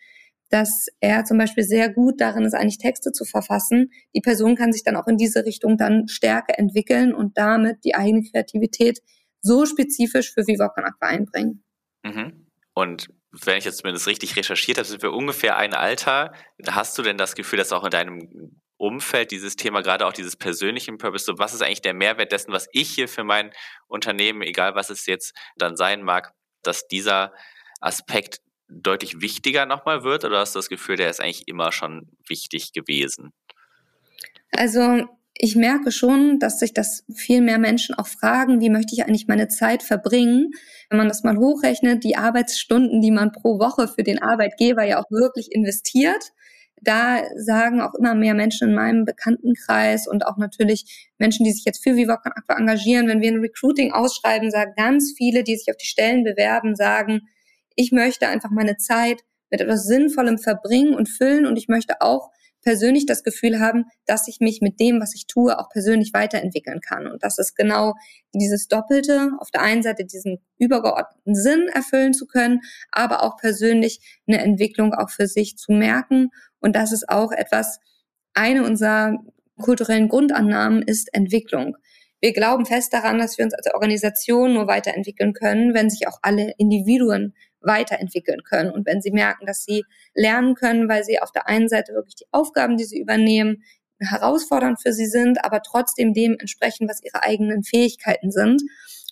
dass 0.48 0.88
er 0.98 1.24
zum 1.24 1.38
Beispiel 1.38 1.62
sehr 1.62 1.88
gut 1.88 2.20
darin 2.20 2.44
ist, 2.44 2.54
eigentlich 2.54 2.78
Texte 2.78 3.12
zu 3.12 3.24
verfassen. 3.24 3.92
Die 4.14 4.20
Person 4.20 4.56
kann 4.56 4.72
sich 4.72 4.82
dann 4.82 4.96
auch 4.96 5.06
in 5.06 5.16
diese 5.16 5.44
Richtung 5.44 5.76
dann 5.78 6.08
stärker 6.08 6.58
entwickeln 6.58 7.14
und 7.14 7.38
damit 7.38 7.84
die 7.84 7.94
eigene 7.94 8.22
Kreativität 8.28 9.00
so 9.40 9.64
spezifisch 9.64 10.32
für 10.34 10.46
Viva 10.46 10.68
Con 10.68 10.84
Aqua 10.84 11.06
einbringen. 11.06 11.62
Mhm. 12.02 12.46
Und 12.74 13.08
wenn 13.30 13.58
ich 13.58 13.64
jetzt 13.64 13.78
zumindest 13.78 14.08
richtig 14.08 14.36
recherchiert 14.36 14.78
habe, 14.78 14.88
sind 14.88 15.02
wir 15.02 15.12
ungefähr 15.12 15.56
ein 15.56 15.72
Alter. 15.72 16.32
Hast 16.68 16.98
du 16.98 17.02
denn 17.02 17.16
das 17.16 17.36
Gefühl, 17.36 17.58
dass 17.58 17.72
auch 17.72 17.84
in 17.84 17.90
deinem 17.90 18.60
Umfeld 18.80 19.30
dieses 19.30 19.56
Thema, 19.56 19.82
gerade 19.82 20.06
auch 20.06 20.12
dieses 20.12 20.36
persönlichen 20.36 20.96
Purpose, 20.96 21.26
so 21.26 21.38
was 21.38 21.52
ist 21.52 21.62
eigentlich 21.62 21.82
der 21.82 21.92
Mehrwert 21.92 22.32
dessen, 22.32 22.50
was 22.52 22.66
ich 22.72 22.88
hier 22.88 23.08
für 23.08 23.24
mein 23.24 23.52
Unternehmen, 23.88 24.40
egal 24.40 24.74
was 24.74 24.88
es 24.88 25.04
jetzt 25.04 25.34
dann 25.56 25.76
sein 25.76 26.02
mag, 26.02 26.32
dass 26.62 26.88
dieser 26.88 27.34
Aspekt 27.80 28.40
deutlich 28.68 29.20
wichtiger 29.20 29.66
nochmal 29.66 30.02
wird 30.02 30.24
oder 30.24 30.38
hast 30.38 30.54
du 30.54 30.58
das 30.58 30.70
Gefühl, 30.70 30.96
der 30.96 31.10
ist 31.10 31.20
eigentlich 31.20 31.46
immer 31.46 31.72
schon 31.72 32.08
wichtig 32.26 32.72
gewesen? 32.72 33.32
Also 34.52 35.06
ich 35.34 35.56
merke 35.56 35.92
schon, 35.92 36.38
dass 36.38 36.58
sich 36.58 36.72
das 36.72 37.04
viel 37.14 37.42
mehr 37.42 37.58
Menschen 37.58 37.94
auch 37.94 38.06
fragen, 38.06 38.60
wie 38.60 38.70
möchte 38.70 38.94
ich 38.94 39.04
eigentlich 39.04 39.28
meine 39.28 39.48
Zeit 39.48 39.82
verbringen? 39.82 40.52
Wenn 40.88 40.98
man 40.98 41.08
das 41.08 41.22
mal 41.22 41.36
hochrechnet, 41.36 42.02
die 42.02 42.16
Arbeitsstunden, 42.16 43.02
die 43.02 43.10
man 43.10 43.32
pro 43.32 43.58
Woche 43.58 43.88
für 43.88 44.02
den 44.02 44.22
Arbeitgeber 44.22 44.84
ja 44.84 45.00
auch 45.00 45.10
wirklich 45.10 45.52
investiert, 45.52 46.32
da 46.82 47.22
sagen 47.36 47.80
auch 47.80 47.94
immer 47.94 48.14
mehr 48.14 48.34
Menschen 48.34 48.70
in 48.70 48.74
meinem 48.74 49.04
Bekanntenkreis 49.04 50.06
und 50.06 50.26
auch 50.26 50.36
natürlich 50.36 51.08
Menschen, 51.18 51.44
die 51.44 51.52
sich 51.52 51.64
jetzt 51.64 51.82
für 51.82 51.96
Viva 51.96 52.16
Con 52.16 52.32
Aqua 52.32 52.56
engagieren, 52.58 53.08
wenn 53.08 53.20
wir 53.20 53.30
ein 53.30 53.40
Recruiting 53.40 53.92
ausschreiben, 53.92 54.50
sagen 54.50 54.72
ganz 54.76 55.14
viele, 55.16 55.44
die 55.44 55.56
sich 55.56 55.70
auf 55.70 55.76
die 55.76 55.86
Stellen 55.86 56.24
bewerben, 56.24 56.76
sagen, 56.76 57.22
ich 57.76 57.92
möchte 57.92 58.28
einfach 58.28 58.50
meine 58.50 58.76
Zeit 58.76 59.20
mit 59.50 59.60
etwas 59.60 59.84
Sinnvollem 59.84 60.38
verbringen 60.38 60.94
und 60.94 61.08
füllen 61.08 61.46
und 61.46 61.56
ich 61.56 61.68
möchte 61.68 62.00
auch 62.00 62.30
persönlich 62.62 63.06
das 63.06 63.22
Gefühl 63.22 63.60
haben, 63.60 63.86
dass 64.06 64.28
ich 64.28 64.40
mich 64.40 64.60
mit 64.60 64.80
dem, 64.80 65.00
was 65.00 65.14
ich 65.14 65.26
tue, 65.26 65.58
auch 65.58 65.70
persönlich 65.70 66.12
weiterentwickeln 66.12 66.80
kann. 66.80 67.06
Und 67.06 67.22
das 67.22 67.38
ist 67.38 67.54
genau 67.54 67.94
dieses 68.34 68.68
Doppelte, 68.68 69.30
auf 69.38 69.50
der 69.50 69.62
einen 69.62 69.82
Seite 69.82 70.04
diesen 70.04 70.38
übergeordneten 70.58 71.34
Sinn 71.34 71.68
erfüllen 71.72 72.12
zu 72.12 72.26
können, 72.26 72.60
aber 72.90 73.22
auch 73.22 73.36
persönlich 73.36 74.20
eine 74.26 74.42
Entwicklung 74.42 74.94
auch 74.94 75.10
für 75.10 75.26
sich 75.26 75.56
zu 75.56 75.72
merken. 75.72 76.30
Und 76.60 76.76
das 76.76 76.92
ist 76.92 77.08
auch 77.08 77.32
etwas, 77.32 77.80
eine 78.34 78.64
unserer 78.64 79.18
kulturellen 79.60 80.08
Grundannahmen 80.08 80.82
ist 80.82 81.12
Entwicklung. 81.12 81.76
Wir 82.20 82.32
glauben 82.32 82.66
fest 82.66 82.92
daran, 82.92 83.18
dass 83.18 83.38
wir 83.38 83.44
uns 83.44 83.54
als 83.54 83.72
Organisation 83.72 84.52
nur 84.52 84.66
weiterentwickeln 84.66 85.32
können, 85.32 85.74
wenn 85.74 85.88
sich 85.88 86.06
auch 86.06 86.18
alle 86.22 86.52
Individuen 86.58 87.34
weiterentwickeln 87.62 88.42
können. 88.42 88.70
Und 88.70 88.86
wenn 88.86 89.00
sie 89.00 89.10
merken, 89.10 89.46
dass 89.46 89.64
sie 89.64 89.84
lernen 90.14 90.54
können, 90.54 90.88
weil 90.88 91.04
sie 91.04 91.18
auf 91.20 91.32
der 91.32 91.48
einen 91.48 91.68
Seite 91.68 91.94
wirklich 91.94 92.16
die 92.16 92.26
Aufgaben, 92.30 92.76
die 92.76 92.84
sie 92.84 92.98
übernehmen, 92.98 93.62
herausfordernd 93.98 94.80
für 94.80 94.92
sie 94.92 95.06
sind, 95.06 95.44
aber 95.44 95.62
trotzdem 95.62 96.14
dem 96.14 96.36
entsprechen, 96.38 96.88
was 96.88 97.02
ihre 97.02 97.22
eigenen 97.22 97.64
Fähigkeiten 97.64 98.30
sind. 98.30 98.62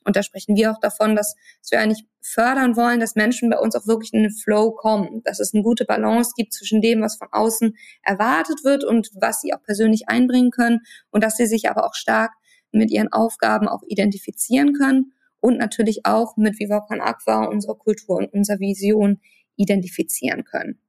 Und 0.04 0.16
da 0.16 0.22
sprechen 0.22 0.56
wir 0.56 0.70
auch 0.72 0.80
davon, 0.80 1.16
dass, 1.16 1.34
dass 1.60 1.70
wir 1.70 1.80
eigentlich 1.80 2.06
fördern 2.20 2.76
wollen, 2.76 3.00
dass 3.00 3.14
Menschen 3.14 3.50
bei 3.50 3.58
uns 3.58 3.74
auch 3.74 3.86
wirklich 3.86 4.12
in 4.12 4.22
den 4.22 4.32
Flow 4.32 4.72
kommen, 4.72 5.22
dass 5.24 5.40
es 5.40 5.54
eine 5.54 5.62
gute 5.62 5.84
Balance 5.84 6.32
gibt 6.36 6.52
zwischen 6.52 6.80
dem, 6.80 7.00
was 7.00 7.16
von 7.16 7.28
außen 7.30 7.76
erwartet 8.02 8.64
wird 8.64 8.84
und 8.84 9.10
was 9.14 9.40
sie 9.40 9.54
auch 9.54 9.62
persönlich 9.62 10.08
einbringen 10.08 10.50
können 10.50 10.80
und 11.10 11.24
dass 11.24 11.36
sie 11.36 11.46
sich 11.46 11.68
aber 11.68 11.84
auch 11.86 11.94
stark 11.94 12.32
mit 12.72 12.90
ihren 12.90 13.12
Aufgaben 13.12 13.68
auch 13.68 13.82
identifizieren 13.86 14.74
können 14.74 15.12
und 15.40 15.58
natürlich 15.58 16.04
auch 16.04 16.36
mit 16.36 16.58
Viva 16.58 16.80
Con 16.80 17.00
Aqua, 17.00 17.44
unserer 17.44 17.76
Kultur 17.76 18.16
und 18.16 18.32
unserer 18.32 18.60
Vision 18.60 19.20
identifizieren 19.56 20.44
können. 20.44 20.80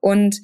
Und 0.00 0.40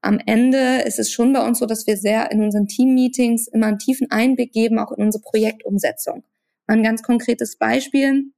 am 0.00 0.18
Ende 0.24 0.82
ist 0.82 0.98
es 0.98 1.12
schon 1.12 1.32
bei 1.32 1.46
uns 1.46 1.60
so, 1.60 1.66
dass 1.66 1.86
wir 1.86 1.96
sehr 1.96 2.30
in 2.32 2.42
unseren 2.42 2.66
Team-Meetings 2.66 3.46
immer 3.48 3.68
einen 3.68 3.78
tiefen 3.78 4.10
Einblick 4.10 4.52
geben, 4.52 4.78
auch 4.78 4.90
in 4.92 5.04
unsere 5.04 5.22
Projektumsetzung. 5.22 6.24
Ein 6.66 6.82
ganz 6.82 7.02
konkretes 7.02 7.56
Beispiel. 7.58 8.32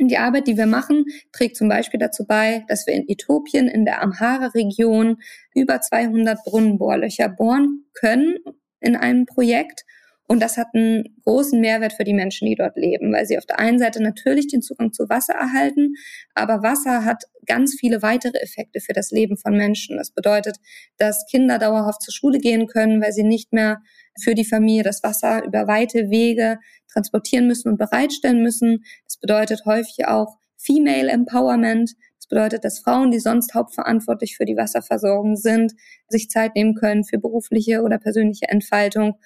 Die 0.00 0.16
Arbeit, 0.16 0.46
die 0.46 0.56
wir 0.56 0.66
machen, 0.66 1.04
trägt 1.32 1.56
zum 1.56 1.68
Beispiel 1.68 2.00
dazu 2.00 2.24
bei, 2.26 2.64
dass 2.68 2.86
wir 2.86 2.94
in 2.94 3.08
Äthiopien 3.08 3.68
in 3.68 3.84
der 3.84 4.02
Amhara-Region 4.02 5.18
über 5.54 5.80
200 5.80 6.42
Brunnenbohrlöcher 6.44 7.28
bohren 7.28 7.84
können 7.92 8.38
in 8.80 8.96
einem 8.96 9.26
Projekt 9.26 9.84
und 10.32 10.40
das 10.40 10.56
hat 10.56 10.68
einen 10.72 11.14
großen 11.24 11.60
Mehrwert 11.60 11.92
für 11.92 12.04
die 12.04 12.14
Menschen, 12.14 12.48
die 12.48 12.54
dort 12.54 12.78
leben, 12.78 13.12
weil 13.12 13.26
sie 13.26 13.36
auf 13.36 13.44
der 13.44 13.58
einen 13.58 13.78
Seite 13.78 14.02
natürlich 14.02 14.46
den 14.46 14.62
Zugang 14.62 14.94
zu 14.94 15.10
Wasser 15.10 15.34
erhalten, 15.34 15.92
aber 16.34 16.62
Wasser 16.62 17.04
hat 17.04 17.24
ganz 17.44 17.76
viele 17.78 18.00
weitere 18.00 18.38
Effekte 18.38 18.80
für 18.80 18.94
das 18.94 19.10
Leben 19.10 19.36
von 19.36 19.54
Menschen. 19.54 19.98
Das 19.98 20.10
bedeutet, 20.10 20.56
dass 20.96 21.26
Kinder 21.30 21.58
dauerhaft 21.58 22.00
zur 22.00 22.14
Schule 22.14 22.38
gehen 22.38 22.66
können, 22.66 23.02
weil 23.02 23.12
sie 23.12 23.24
nicht 23.24 23.52
mehr 23.52 23.82
für 24.22 24.34
die 24.34 24.46
Familie 24.46 24.84
das 24.84 25.02
Wasser 25.02 25.44
über 25.44 25.66
weite 25.66 26.08
Wege 26.08 26.60
transportieren 26.90 27.46
müssen 27.46 27.68
und 27.68 27.76
bereitstellen 27.76 28.42
müssen. 28.42 28.84
Das 29.04 29.18
bedeutet 29.18 29.66
häufig 29.66 30.06
auch 30.06 30.38
Female 30.56 31.10
Empowerment. 31.10 31.92
Das 32.22 32.28
bedeutet, 32.28 32.64
dass 32.64 32.78
Frauen, 32.78 33.10
die 33.10 33.18
sonst 33.18 33.52
hauptverantwortlich 33.52 34.36
für 34.36 34.44
die 34.44 34.56
Wasserversorgung 34.56 35.34
sind, 35.34 35.72
sich 36.06 36.30
Zeit 36.30 36.54
nehmen 36.54 36.76
können 36.76 37.02
für 37.02 37.18
berufliche 37.18 37.82
oder 37.82 37.98
persönliche 37.98 38.48
Entfaltung. 38.48 39.16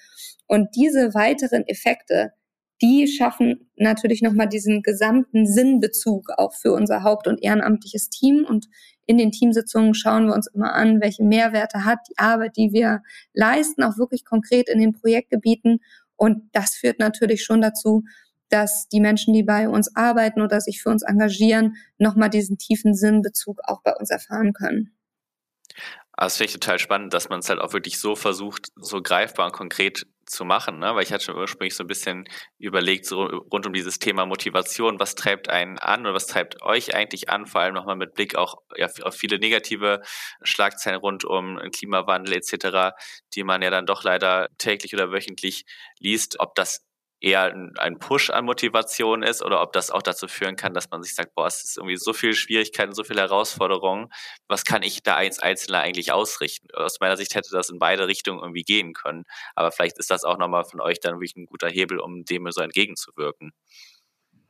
Und 0.47 0.69
diese 0.75 1.13
weiteren 1.13 1.67
Effekte, 1.67 2.33
die 2.81 3.07
schaffen 3.07 3.69
natürlich 3.75 4.23
nochmal 4.23 4.49
diesen 4.49 4.81
gesamten 4.81 5.45
Sinnbezug 5.45 6.31
auch 6.37 6.55
für 6.55 6.73
unser 6.73 7.03
Haupt- 7.03 7.27
und 7.27 7.43
ehrenamtliches 7.43 8.09
Team. 8.09 8.43
Und 8.49 8.65
in 9.05 9.19
den 9.19 9.31
Teamsitzungen 9.31 9.93
schauen 9.93 10.25
wir 10.25 10.33
uns 10.33 10.47
immer 10.47 10.73
an, 10.73 10.99
welche 10.99 11.23
Mehrwerte 11.23 11.85
hat 11.85 11.99
die 12.09 12.17
Arbeit, 12.17 12.57
die 12.57 12.71
wir 12.73 13.03
leisten, 13.31 13.83
auch 13.83 13.99
wirklich 13.99 14.25
konkret 14.25 14.69
in 14.69 14.79
den 14.79 14.93
Projektgebieten. 14.93 15.81
Und 16.15 16.49
das 16.51 16.73
führt 16.73 16.97
natürlich 16.97 17.43
schon 17.43 17.61
dazu, 17.61 18.05
dass 18.49 18.87
die 18.89 18.99
Menschen, 18.99 19.33
die 19.33 19.43
bei 19.43 19.69
uns 19.69 19.95
arbeiten 19.95 20.41
oder 20.41 20.61
sich 20.61 20.81
für 20.81 20.89
uns 20.89 21.03
engagieren, 21.03 21.75
nochmal 21.97 22.29
diesen 22.29 22.57
tiefen 22.57 22.93
Sinnbezug 22.93 23.59
auch 23.65 23.81
bei 23.83 23.95
uns 23.95 24.09
erfahren 24.09 24.53
können. 24.53 24.97
Aber 26.13 26.25
das 26.25 26.37
finde 26.37 26.47
ich 26.47 26.53
total 26.53 26.79
spannend, 26.79 27.13
dass 27.13 27.29
man 27.29 27.39
es 27.39 27.49
halt 27.49 27.59
auch 27.59 27.73
wirklich 27.73 27.99
so 27.99 28.15
versucht, 28.15 28.69
so 28.75 29.03
greifbar 29.03 29.45
und 29.45 29.51
konkret 29.51 30.07
zu 30.25 30.45
machen, 30.45 30.79
ne? 30.79 30.95
weil 30.95 31.03
ich 31.03 31.13
hatte 31.13 31.25
schon 31.25 31.37
ursprünglich 31.37 31.75
so 31.75 31.83
ein 31.83 31.87
bisschen 31.87 32.27
überlegt, 32.57 33.05
so 33.05 33.23
rund 33.23 33.67
um 33.67 33.73
dieses 33.73 33.99
Thema 33.99 34.25
Motivation, 34.25 34.99
was 34.99 35.13
treibt 35.13 35.47
einen 35.47 35.77
an 35.77 36.01
oder 36.01 36.15
was 36.15 36.25
treibt 36.25 36.61
euch 36.63 36.95
eigentlich 36.95 37.29
an, 37.29 37.45
vor 37.45 37.61
allem 37.61 37.75
nochmal 37.75 37.95
mit 37.95 38.15
Blick 38.15 38.35
auch 38.35 38.55
ja, 38.75 38.89
auf 39.03 39.15
viele 39.15 39.37
negative 39.37 40.01
Schlagzeilen 40.41 40.99
rund 40.99 41.23
um 41.23 41.59
Klimawandel 41.71 42.33
etc., 42.33 42.97
die 43.35 43.43
man 43.43 43.61
ja 43.61 43.69
dann 43.69 43.85
doch 43.85 44.03
leider 44.03 44.49
täglich 44.57 44.93
oder 44.95 45.11
wöchentlich 45.11 45.65
liest, 45.99 46.39
ob 46.39 46.55
das 46.55 46.83
eher 47.19 47.53
ein 47.79 47.97
Push 47.99 48.29
an 48.29 48.45
Motivation 48.45 49.23
ist 49.23 49.43
oder 49.43 49.61
ob 49.61 49.73
das 49.73 49.89
auch 49.89 50.01
dazu 50.01 50.27
führen 50.27 50.55
kann, 50.55 50.73
dass 50.73 50.89
man 50.91 51.01
sich 51.01 51.15
sagt, 51.15 51.33
boah, 51.33 51.47
es 51.47 51.63
ist 51.63 51.77
irgendwie 51.77 51.97
so 51.97 52.13
viele 52.13 52.35
Schwierigkeiten, 52.35 52.93
so 52.93 53.03
viele 53.03 53.21
Herausforderungen, 53.21 54.09
was 54.47 54.65
kann 54.65 54.83
ich 54.83 55.01
da 55.01 55.15
als 55.15 55.39
Einzelner 55.39 55.79
eigentlich 55.79 56.11
ausrichten? 56.11 56.67
Aus 56.73 56.99
meiner 56.99 57.17
Sicht 57.17 57.33
hätte 57.33 57.49
das 57.51 57.69
in 57.69 57.79
beide 57.79 58.07
Richtungen 58.07 58.39
irgendwie 58.39 58.63
gehen 58.63 58.93
können, 58.93 59.23
aber 59.55 59.71
vielleicht 59.71 59.97
ist 59.97 60.11
das 60.11 60.23
auch 60.23 60.37
nochmal 60.37 60.65
von 60.65 60.79
euch 60.79 60.99
dann 60.99 61.15
wirklich 61.15 61.35
ein 61.35 61.47
guter 61.47 61.69
Hebel, 61.69 61.99
um 61.99 62.23
dem 62.23 62.51
so 62.51 62.61
entgegenzuwirken. 62.61 63.51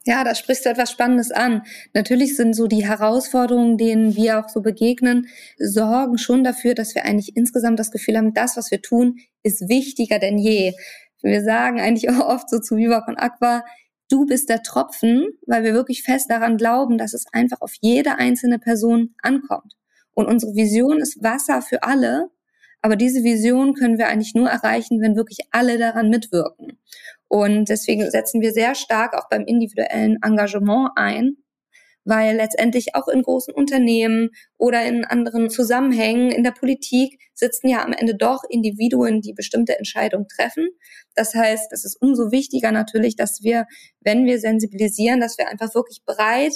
Ja, 0.07 0.23
da 0.23 0.35
sprichst 0.35 0.65
du 0.65 0.69
etwas 0.69 0.89
Spannendes 0.89 1.31
an. 1.31 1.63
Natürlich 1.93 2.37
sind 2.37 2.53
so 2.53 2.67
die 2.67 2.87
Herausforderungen, 2.87 3.77
denen 3.77 4.15
wir 4.15 4.39
auch 4.39 4.47
so 4.47 4.61
begegnen, 4.61 5.27
sorgen 5.57 6.17
schon 6.17 6.45
dafür, 6.45 6.75
dass 6.75 6.95
wir 6.95 7.03
eigentlich 7.03 7.35
insgesamt 7.35 7.77
das 7.77 7.91
Gefühl 7.91 8.15
haben, 8.15 8.33
das, 8.33 8.55
was 8.55 8.71
wir 8.71 8.81
tun, 8.81 9.17
ist 9.43 9.67
wichtiger 9.67 10.17
denn 10.17 10.37
je. 10.37 10.71
Wir 11.21 11.43
sagen 11.43 11.79
eigentlich 11.79 12.09
auch 12.09 12.19
oft 12.27 12.49
so 12.49 12.59
zu 12.59 12.75
Viva 12.77 13.01
con 13.01 13.17
Aqua, 13.17 13.63
du 14.09 14.25
bist 14.25 14.49
der 14.49 14.63
Tropfen, 14.63 15.27
weil 15.45 15.63
wir 15.63 15.73
wirklich 15.73 16.03
fest 16.03 16.29
daran 16.29 16.57
glauben, 16.57 16.97
dass 16.97 17.13
es 17.13 17.25
einfach 17.33 17.61
auf 17.61 17.73
jede 17.81 18.15
einzelne 18.17 18.59
Person 18.59 19.15
ankommt. 19.21 19.73
Und 20.13 20.27
unsere 20.27 20.55
Vision 20.55 20.99
ist 20.99 21.21
Wasser 21.23 21.61
für 21.61 21.83
alle. 21.83 22.29
Aber 22.81 22.95
diese 22.95 23.23
Vision 23.23 23.73
können 23.73 23.97
wir 23.97 24.07
eigentlich 24.07 24.33
nur 24.33 24.49
erreichen, 24.49 25.01
wenn 25.01 25.15
wirklich 25.15 25.39
alle 25.51 25.77
daran 25.77 26.09
mitwirken. 26.09 26.79
Und 27.27 27.69
deswegen 27.69 28.09
setzen 28.09 28.41
wir 28.41 28.51
sehr 28.51 28.75
stark 28.75 29.13
auch 29.13 29.29
beim 29.29 29.43
individuellen 29.43 30.17
Engagement 30.23 30.91
ein, 30.95 31.37
weil 32.07 32.37
letztendlich 32.37 32.95
auch 32.95 33.09
in 33.09 33.21
großen 33.21 33.53
Unternehmen 33.53 34.29
oder 34.57 34.85
in 34.85 35.03
anderen 35.03 35.49
Zusammenhängen 35.49 36.31
in 36.31 36.43
der 36.43 36.51
Politik 36.51 37.19
sitzen 37.33 37.67
ja 37.67 37.83
am 37.83 37.91
Ende 37.91 38.15
doch 38.15 38.43
Individuen, 38.49 39.19
die 39.19 39.33
bestimmte 39.33 39.77
Entscheidungen 39.77 40.27
treffen. 40.29 40.69
Das 41.15 41.35
heißt, 41.35 41.71
es 41.73 41.83
ist 41.83 42.01
umso 42.01 42.31
wichtiger 42.31 42.71
natürlich, 42.71 43.17
dass 43.17 43.43
wir, 43.43 43.65
wenn 43.99 44.25
wir 44.25 44.39
sensibilisieren, 44.39 45.19
dass 45.19 45.37
wir 45.37 45.49
einfach 45.49 45.75
wirklich 45.75 46.01
breit 46.05 46.53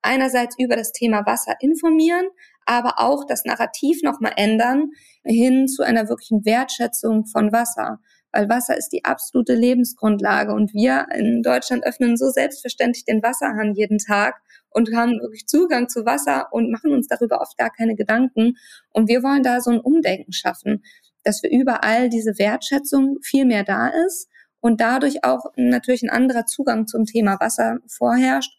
einerseits 0.00 0.56
über 0.58 0.76
das 0.76 0.92
Thema 0.92 1.26
Wasser 1.26 1.56
informieren, 1.60 2.26
aber 2.64 2.94
auch 2.96 3.26
das 3.26 3.44
Narrativ 3.44 4.02
nochmal 4.02 4.32
ändern 4.36 4.92
hin 5.24 5.68
zu 5.68 5.82
einer 5.82 6.08
wirklichen 6.08 6.46
Wertschätzung 6.46 7.26
von 7.26 7.52
Wasser 7.52 8.00
weil 8.36 8.48
Wasser 8.48 8.76
ist 8.76 8.90
die 8.90 9.04
absolute 9.04 9.54
Lebensgrundlage 9.54 10.52
und 10.52 10.74
wir 10.74 11.06
in 11.14 11.42
Deutschland 11.42 11.84
öffnen 11.84 12.16
so 12.16 12.28
selbstverständlich 12.28 13.04
den 13.04 13.22
Wasserhahn 13.22 13.74
jeden 13.74 13.98
Tag 13.98 14.42
und 14.70 14.94
haben 14.94 15.20
wirklich 15.20 15.46
Zugang 15.46 15.88
zu 15.88 16.04
Wasser 16.04 16.48
und 16.52 16.70
machen 16.70 16.92
uns 16.92 17.08
darüber 17.08 17.40
oft 17.40 17.56
gar 17.56 17.70
keine 17.70 17.94
Gedanken. 17.94 18.56
Und 18.90 19.08
wir 19.08 19.22
wollen 19.22 19.42
da 19.42 19.60
so 19.60 19.70
ein 19.70 19.80
Umdenken 19.80 20.32
schaffen, 20.32 20.84
dass 21.24 21.42
wir 21.42 21.50
überall 21.50 22.08
diese 22.08 22.38
Wertschätzung 22.38 23.18
viel 23.22 23.44
mehr 23.44 23.64
da 23.64 23.88
ist 23.88 24.28
und 24.60 24.80
dadurch 24.80 25.24
auch 25.24 25.52
natürlich 25.56 26.02
ein 26.02 26.10
anderer 26.10 26.46
Zugang 26.46 26.86
zum 26.86 27.04
Thema 27.04 27.38
Wasser 27.40 27.78
vorherrscht 27.86 28.52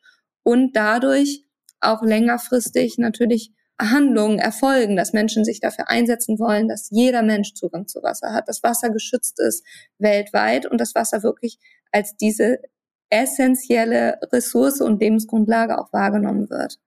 und 0.44 0.76
dadurch 0.76 1.46
auch 1.80 2.02
längerfristig 2.02 2.98
natürlich 2.98 3.52
Handlungen 3.80 4.40
erfolgen, 4.40 4.96
dass 4.96 5.14
Menschen 5.14 5.46
sich 5.46 5.60
dafür 5.60 5.90
einsetzen 5.90 6.40
wollen, 6.40 6.68
dass 6.68 6.90
jeder 6.90 7.22
Mensch 7.22 7.54
Zugang 7.54 7.88
zu 7.88 8.02
Wasser 8.02 8.34
hat, 8.34 8.48
dass 8.48 8.64
Wasser 8.64 8.90
geschützt 8.90 9.40
ist 9.40 9.64
weltweit 10.00 10.66
und 10.66 10.82
dass 10.82 10.96
Wasser 10.96 11.22
wirklich 11.22 11.60
als 11.92 12.16
diese 12.18 12.60
essentielle 13.10 14.20
Ressource 14.32 14.82
und 14.82 15.02
Lebensgrundlage 15.02 15.78
auch 15.78 15.92
wahrgenommen 15.94 16.50
wird. 16.50 16.78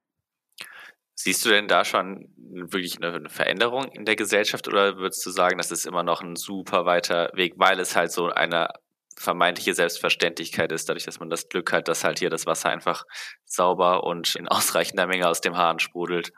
Siehst 1.15 1.45
du 1.45 1.50
denn 1.50 1.69
da 1.69 1.85
schon 1.85 2.33
wirklich 2.37 2.97
eine 3.03 3.29
Veränderung 3.29 3.85
in 3.93 4.05
der 4.05 4.17
Gesellschaft 4.17 4.67
oder 4.69 4.97
würdest 4.97 5.25
du 5.25 5.31
sagen, 5.31 5.59
das 5.59 5.71
ist 5.71 5.87
immer 5.87 6.03
noch 6.03 6.23
ein 6.23 6.37
super 6.37 6.87
weiter 6.87 7.31
Weg, 7.35 7.55
weil 7.57 7.79
es 7.79 7.95
halt 7.95 8.11
so 8.11 8.29
eine 8.29 8.69
vermeintliche 9.17 9.75
Selbstverständlichkeit 9.75 10.73
ist, 10.73 10.89
dadurch, 10.89 11.05
dass 11.05 11.21
man 11.21 11.29
das 11.29 11.50
Glück 11.50 11.73
hat, 11.73 11.89
dass 11.89 12.05
halt 12.05 12.21
hier 12.21 12.31
das 12.31 12.47
Wasser 12.47 12.71
einfach 12.71 13.05
sauber 13.45 14.05
und 14.05 14.35
in 14.35 14.49
ausreichender 14.49 15.07
Menge 15.07 15.29
aus 15.29 15.43
dem 15.43 15.57
Hahn 15.59 15.79
sprudelt? 15.79 16.33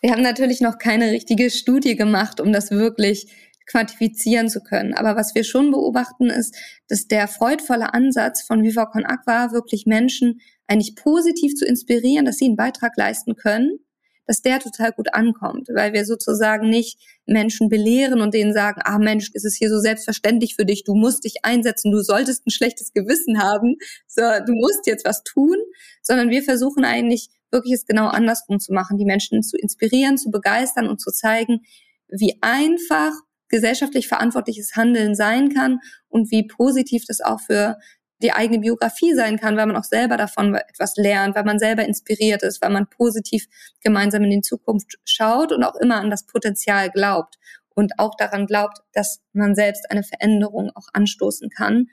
Wir 0.00 0.12
haben 0.12 0.22
natürlich 0.22 0.62
noch 0.62 0.78
keine 0.78 1.10
richtige 1.10 1.50
Studie 1.50 1.96
gemacht, 1.96 2.40
um 2.40 2.52
das 2.52 2.70
wirklich 2.70 3.30
quantifizieren 3.70 4.48
zu 4.48 4.60
können. 4.60 4.94
Aber 4.94 5.16
was 5.16 5.34
wir 5.34 5.44
schon 5.44 5.70
beobachten, 5.70 6.26
ist, 6.26 6.56
dass 6.88 7.06
der 7.06 7.28
freudvolle 7.28 7.94
Ansatz 7.94 8.42
von 8.42 8.62
Viva 8.62 8.86
Con 8.86 9.04
Aqua 9.04 9.52
wirklich 9.52 9.86
Menschen 9.86 10.40
eigentlich 10.66 10.96
positiv 10.96 11.54
zu 11.54 11.64
inspirieren, 11.64 12.24
dass 12.24 12.38
sie 12.38 12.46
einen 12.46 12.56
Beitrag 12.56 12.96
leisten 12.96 13.36
können, 13.36 13.78
dass 14.26 14.42
der 14.42 14.60
total 14.60 14.92
gut 14.92 15.12
ankommt, 15.12 15.68
weil 15.74 15.92
wir 15.92 16.04
sozusagen 16.04 16.68
nicht 16.68 17.00
Menschen 17.26 17.68
belehren 17.68 18.20
und 18.20 18.32
denen 18.32 18.52
sagen, 18.52 18.80
ah 18.84 18.98
Mensch, 18.98 19.30
ist 19.34 19.44
es 19.44 19.56
hier 19.56 19.68
so 19.68 19.80
selbstverständlich 19.80 20.54
für 20.54 20.64
dich, 20.64 20.84
du 20.84 20.94
musst 20.94 21.24
dich 21.24 21.44
einsetzen, 21.44 21.90
du 21.90 22.00
solltest 22.00 22.46
ein 22.46 22.50
schlechtes 22.50 22.92
Gewissen 22.92 23.42
haben, 23.42 23.76
so, 24.06 24.22
du 24.46 24.52
musst 24.52 24.86
jetzt 24.86 25.04
was 25.04 25.24
tun, 25.24 25.56
sondern 26.02 26.30
wir 26.30 26.42
versuchen 26.44 26.84
eigentlich 26.84 27.28
wirklich 27.50 27.74
es 27.74 27.86
genau 27.86 28.06
andersrum 28.06 28.60
zu 28.60 28.72
machen, 28.72 28.98
die 28.98 29.04
Menschen 29.04 29.42
zu 29.42 29.56
inspirieren, 29.56 30.16
zu 30.16 30.30
begeistern 30.30 30.88
und 30.88 31.00
zu 31.00 31.10
zeigen, 31.10 31.62
wie 32.08 32.38
einfach 32.40 33.12
gesellschaftlich 33.50 34.08
verantwortliches 34.08 34.74
Handeln 34.76 35.14
sein 35.14 35.52
kann 35.52 35.80
und 36.08 36.30
wie 36.30 36.46
positiv 36.46 37.04
das 37.06 37.20
auch 37.20 37.40
für 37.40 37.76
die 38.22 38.32
eigene 38.32 38.60
Biografie 38.60 39.14
sein 39.14 39.38
kann, 39.38 39.56
weil 39.56 39.66
man 39.66 39.76
auch 39.76 39.84
selber 39.84 40.16
davon 40.16 40.54
etwas 40.54 40.96
lernt, 40.96 41.34
weil 41.34 41.44
man 41.44 41.58
selber 41.58 41.84
inspiriert 41.84 42.42
ist, 42.42 42.62
weil 42.62 42.70
man 42.70 42.88
positiv 42.88 43.46
gemeinsam 43.80 44.24
in 44.24 44.30
die 44.30 44.40
Zukunft 44.42 44.98
schaut 45.04 45.52
und 45.52 45.64
auch 45.64 45.74
immer 45.76 45.96
an 45.96 46.10
das 46.10 46.26
Potenzial 46.26 46.90
glaubt 46.90 47.38
und 47.74 47.98
auch 47.98 48.14
daran 48.16 48.46
glaubt, 48.46 48.78
dass 48.92 49.20
man 49.32 49.54
selbst 49.54 49.90
eine 49.90 50.02
Veränderung 50.02 50.70
auch 50.74 50.88
anstoßen 50.92 51.48
kann. 51.50 51.86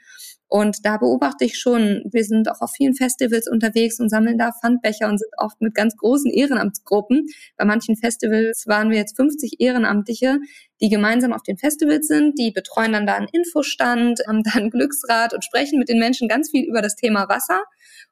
Und 0.49 0.85
da 0.85 0.95
beobachte 0.97 1.43
ich 1.43 1.59
schon, 1.59 2.03
wir 2.09 2.23
sind 2.23 2.49
auch 2.49 2.61
auf 2.61 2.71
vielen 2.71 2.93
Festivals 2.93 3.49
unterwegs 3.49 3.99
und 3.99 4.09
sammeln 4.09 4.37
da 4.37 4.53
Pfandbecher 4.53 5.09
und 5.09 5.17
sind 5.17 5.31
oft 5.37 5.59
mit 5.59 5.75
ganz 5.75 5.97
großen 5.97 6.31
Ehrenamtsgruppen. 6.31 7.27
Bei 7.57 7.65
manchen 7.65 7.97
Festivals 7.97 8.65
waren 8.65 8.89
wir 8.89 8.97
jetzt 8.97 9.17
50 9.17 9.59
Ehrenamtliche, 9.59 10.39
die 10.79 10.87
gemeinsam 10.87 11.33
auf 11.33 11.43
den 11.43 11.57
Festivals 11.57 12.07
sind, 12.07 12.39
die 12.39 12.51
betreuen 12.51 12.93
dann 12.93 13.05
da 13.05 13.15
einen 13.15 13.27
Infostand, 13.31 14.21
haben 14.27 14.43
da 14.43 14.51
ein 14.53 14.69
Glücksrad 14.69 15.33
und 15.33 15.43
sprechen 15.43 15.79
mit 15.79 15.89
den 15.89 15.99
Menschen 15.99 16.29
ganz 16.29 16.49
viel 16.51 16.65
über 16.65 16.81
das 16.81 16.95
Thema 16.95 17.27
Wasser 17.27 17.63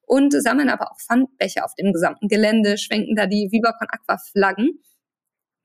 und 0.01 0.33
sammeln 0.33 0.69
aber 0.69 0.91
auch 0.91 0.99
Pfandbecher 0.99 1.63
auf 1.63 1.73
dem 1.75 1.93
gesamten 1.93 2.27
Gelände, 2.27 2.77
schwenken 2.77 3.15
da 3.15 3.27
die 3.27 3.49
Viva 3.51 3.73
Aqua 3.79 4.17
Flaggen. 4.17 4.81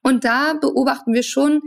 Und 0.03 0.25
da 0.25 0.55
beobachten 0.55 1.13
wir 1.13 1.23
schon, 1.23 1.61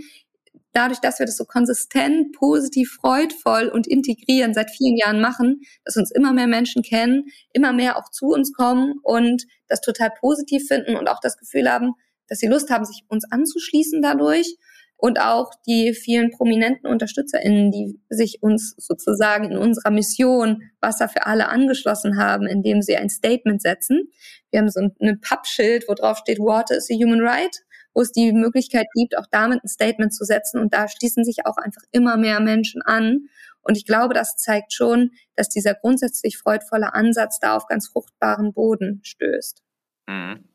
dadurch, 0.73 0.99
dass 0.99 1.19
wir 1.19 1.25
das 1.25 1.37
so 1.37 1.45
konsistent, 1.45 2.35
positiv, 2.35 2.97
freudvoll 2.99 3.67
und 3.67 3.87
integrieren 3.87 4.53
seit 4.53 4.71
vielen 4.71 4.97
Jahren 4.97 5.21
machen, 5.21 5.61
dass 5.85 5.97
uns 5.97 6.11
immer 6.11 6.33
mehr 6.33 6.47
Menschen 6.47 6.81
kennen, 6.83 7.25
immer 7.53 7.73
mehr 7.73 7.97
auch 7.97 8.09
zu 8.09 8.27
uns 8.27 8.53
kommen 8.53 8.95
und 9.03 9.45
das 9.67 9.81
total 9.81 10.11
positiv 10.19 10.67
finden 10.67 10.95
und 10.95 11.07
auch 11.07 11.19
das 11.21 11.37
Gefühl 11.37 11.71
haben, 11.71 11.93
dass 12.27 12.39
sie 12.39 12.47
Lust 12.47 12.69
haben, 12.69 12.85
sich 12.85 13.03
uns 13.07 13.25
anzuschließen 13.29 14.01
dadurch 14.01 14.57
und 14.97 15.19
auch 15.19 15.51
die 15.67 15.93
vielen 15.93 16.31
prominenten 16.31 16.89
UnterstützerInnen, 16.89 17.71
die 17.71 17.99
sich 18.09 18.41
uns 18.41 18.73
sozusagen 18.77 19.51
in 19.51 19.57
unserer 19.57 19.91
Mission 19.91 20.63
Wasser 20.79 21.09
für 21.09 21.25
alle 21.25 21.49
angeschlossen 21.49 22.17
haben, 22.17 22.47
indem 22.47 22.81
sie 22.81 22.95
ein 22.95 23.09
Statement 23.09 23.61
setzen. 23.61 24.09
Wir 24.49 24.61
haben 24.61 24.69
so 24.69 24.79
ein 24.79 25.19
Pappschild, 25.19 25.85
wo 25.87 25.93
drauf 25.93 26.19
steht, 26.19 26.39
Water 26.39 26.77
is 26.77 26.89
a 26.89 26.95
human 26.95 27.19
right 27.19 27.63
wo 27.93 28.01
es 28.01 28.11
die 28.11 28.31
Möglichkeit 28.31 28.87
gibt, 28.93 29.17
auch 29.17 29.27
damit 29.31 29.63
ein 29.63 29.67
Statement 29.67 30.13
zu 30.13 30.25
setzen. 30.25 30.59
Und 30.59 30.73
da 30.73 30.87
schließen 30.87 31.23
sich 31.23 31.45
auch 31.45 31.57
einfach 31.57 31.83
immer 31.91 32.17
mehr 32.17 32.39
Menschen 32.39 32.81
an. 32.81 33.29
Und 33.61 33.77
ich 33.77 33.85
glaube, 33.85 34.13
das 34.13 34.35
zeigt 34.35 34.73
schon, 34.73 35.11
dass 35.35 35.49
dieser 35.49 35.73
grundsätzlich 35.75 36.37
freudvolle 36.37 36.93
Ansatz 36.93 37.39
da 37.39 37.55
auf 37.55 37.67
ganz 37.67 37.87
fruchtbaren 37.87 38.53
Boden 38.53 39.01
stößt. 39.03 39.61
Mhm. 40.07 40.49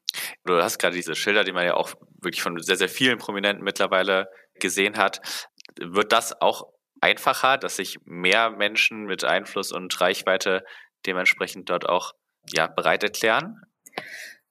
Du 0.45 0.63
hast 0.63 0.79
gerade 0.79 0.97
diese 0.97 1.15
Schilder, 1.15 1.45
die 1.45 1.53
man 1.53 1.65
ja 1.65 1.75
auch 1.75 1.95
wirklich 2.21 2.43
von 2.43 2.59
sehr, 2.61 2.77
sehr 2.77 2.89
vielen 2.89 3.19
Prominenten 3.19 3.65
mittlerweile 3.65 4.29
gesehen 4.59 4.97
hat. 4.97 5.21
Wird 5.79 6.13
das 6.13 6.41
auch 6.41 6.65
einfacher, 7.01 7.59
dass 7.59 7.77
sich 7.77 7.99
mehr 8.05 8.51
Menschen 8.51 9.05
mit 9.05 9.25
Einfluss 9.25 9.73
und 9.73 10.01
Reichweite 10.01 10.65
dementsprechend 11.07 11.71
dort 11.71 11.89
auch 11.89 12.13
ja, 12.53 12.67
bereit 12.67 13.03
erklären? 13.03 13.61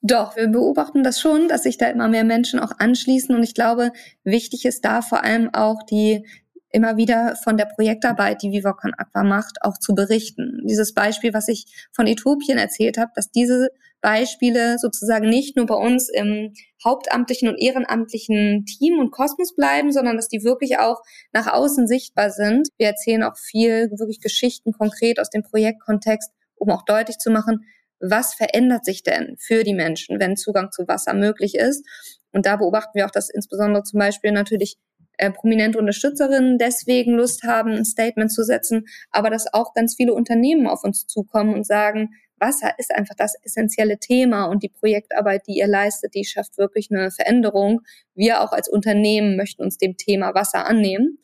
Doch, 0.02 0.36
wir 0.36 0.48
beobachten 0.48 1.04
das 1.04 1.20
schon, 1.20 1.48
dass 1.48 1.64
sich 1.64 1.78
da 1.78 1.88
immer 1.88 2.08
mehr 2.08 2.24
Menschen 2.24 2.60
auch 2.60 2.72
anschließen. 2.78 3.36
Und 3.36 3.44
ich 3.44 3.56
glaube, 3.56 3.92
wichtig 4.24 4.66
ist 4.66 4.86
da 4.86 5.02
vor 5.02 5.24
allem 5.24 5.54
auch 5.54 5.84
die 5.84 6.24
immer 6.70 6.98
wieder 6.98 7.36
von 7.44 7.58
der 7.58 7.66
Projektarbeit, 7.66 8.42
die 8.42 8.52
Vivocon 8.52 8.94
Aqua 8.98 9.24
macht, 9.24 9.62
auch 9.62 9.78
zu 9.78 9.96
berichten. 9.96 10.62
Dieses 10.66 10.94
Beispiel, 10.94 11.34
was 11.34 11.48
ich 11.48 11.66
von 11.92 12.08
Äthiopien 12.08 12.58
erzählt 12.58 12.98
habe, 12.98 13.12
dass 13.16 13.32
diese 13.32 13.70
Beispiele 14.02 14.78
sozusagen 14.78 15.28
nicht 15.28 15.56
nur 15.56 15.66
bei 15.66 15.76
uns 15.76 16.10
im 16.10 16.54
hauptamtlichen 16.84 17.50
und 17.50 17.58
ehrenamtlichen 17.58 18.66
Team 18.66 19.00
und 19.00 19.12
Kosmos 19.12 19.56
bleiben, 19.56 19.92
sondern 19.92 20.18
dass 20.18 20.28
die 20.28 20.44
wirklich 20.44 20.78
auch 20.78 21.02
nach 21.34 21.52
außen 21.52 21.88
sichtbar 21.88 22.30
sind. 22.30 22.70
Wir 22.78 22.88
erzählen 22.88 23.24
auch 23.24 23.38
viel 23.38 23.90
wirklich 23.98 24.22
Geschichten 24.22 24.72
konkret 24.74 25.20
aus 25.20 25.30
dem 25.30 25.42
Projektkontext, 25.42 26.32
um 26.56 26.70
auch 26.70 26.84
deutlich 26.86 27.18
zu 27.18 27.32
machen, 27.32 27.66
was 28.00 28.34
verändert 28.34 28.86
sich 28.86 29.04
denn 29.04 29.36
für 29.40 29.64
die 29.64 29.74
Menschen, 29.74 30.20
wenn 30.20 30.38
Zugang 30.38 30.72
zu 30.72 30.88
Wasser 30.88 31.14
möglich 31.14 31.56
ist. 31.56 31.86
Und 32.32 32.46
da 32.46 32.58
beobachten 32.58 32.92
wir 32.96 33.06
auch, 33.06 33.12
dass 33.12 33.30
insbesondere 33.30 33.84
zum 33.84 34.00
Beispiel 34.00 34.32
natürlich 34.32 34.78
äh, 35.18 35.32
prominente 35.32 35.80
Unterstützerinnen 35.80 36.58
deswegen 36.60 37.14
Lust 37.14 37.44
haben, 37.44 37.72
ein 37.72 37.86
Statement 37.86 38.32
zu 38.32 38.44
setzen, 38.44 38.86
aber 39.12 39.30
dass 39.30 39.52
auch 39.52 39.74
ganz 39.74 39.96
viele 39.96 40.14
Unternehmen 40.14 40.68
auf 40.68 40.84
uns 40.84 41.08
zukommen 41.08 41.54
und 41.54 41.66
sagen, 41.66 42.12
Wasser 42.40 42.72
ist 42.78 42.94
einfach 42.94 43.16
das 43.16 43.34
essentielle 43.44 43.98
Thema 43.98 44.46
und 44.46 44.62
die 44.62 44.70
Projektarbeit, 44.70 45.48
die 45.48 45.58
ihr 45.58 45.68
leistet, 45.68 46.14
die 46.14 46.24
schafft 46.24 46.58
wirklich 46.58 46.90
eine 46.92 47.10
Veränderung. 47.10 47.82
Wir 48.14 48.42
auch 48.42 48.52
als 48.52 48.70
Unternehmen 48.70 49.36
möchten 49.36 49.64
uns 49.64 49.78
dem 49.78 49.98
Thema 49.98 50.36
Wasser 50.36 50.68
annehmen, 50.68 51.18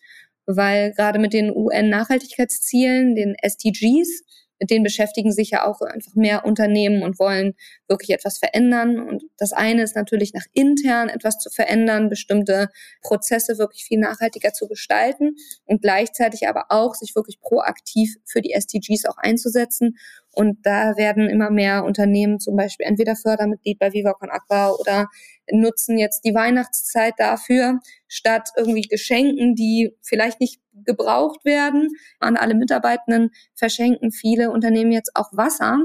weil 0.46 0.92
gerade 0.94 1.20
mit 1.20 1.34
den 1.34 1.56
UN-Nachhaltigkeitszielen, 1.56 3.16
den 3.16 3.36
SDGs, 3.36 4.24
mit 4.60 4.70
denen 4.70 4.84
beschäftigen 4.84 5.32
sich 5.32 5.52
ja 5.52 5.66
auch 5.66 5.82
einfach 5.82 6.16
mehr 6.16 6.46
Unternehmen 6.46 7.04
und 7.04 7.20
wollen 7.20 7.54
wirklich 7.88 8.12
etwas 8.12 8.38
verändern. 8.38 9.00
Und 9.00 9.24
das 9.38 9.52
eine 9.52 9.84
ist 9.84 9.96
natürlich 9.96 10.34
nach 10.34 10.46
intern 10.54 11.10
etwas 11.10 11.40
zu 11.40 11.50
verändern, 11.50 12.10
bestimmte 12.10 12.70
Prozesse 13.02 13.58
wirklich 13.58 13.84
viel 13.84 14.00
nachhaltiger 14.00 14.54
zu 14.54 14.68
gestalten 14.68 15.36
und 15.66 15.82
gleichzeitig 15.82 16.48
aber 16.48 16.66
auch 16.70 16.96
sich 16.96 17.16
wirklich 17.16 17.40
proaktiv 17.40 18.16
für 18.26 18.42
die 18.42 18.54
SDGs 18.54 19.06
auch 19.06 19.18
einzusetzen 19.18 19.98
und 20.34 20.66
da 20.66 20.98
werden 20.98 21.30
immer 21.30 21.52
mehr 21.52 21.84
Unternehmen 21.84 22.40
zum 22.40 22.56
Beispiel 22.56 22.86
entweder 22.86 23.16
Fördermitglied 23.16 23.80
bei 23.80 23.94
Viva 23.94 24.14
Con 24.14 24.30
Aqua 24.30 24.72
oder 24.72 25.08
nutzen 25.52 25.98
jetzt 25.98 26.26
die 26.26 26.34
Weihnachtszeit 26.34 27.14
dafür, 27.18 27.80
statt 28.08 28.50
irgendwie 28.58 28.82
Geschenken, 28.82 29.56
die 29.56 29.96
vielleicht 30.02 30.40
nicht 30.40 30.60
gebraucht 30.74 31.46
werden, 31.46 31.90
an 32.20 32.38
alle 32.38 32.56
Mitarbeitenden 32.56 33.30
verschenken 33.54 34.12
viele 34.12 34.52
Unternehmen 34.52 34.92
jetzt 34.92 35.12
auch 35.16 35.30
Wasser 35.34 35.80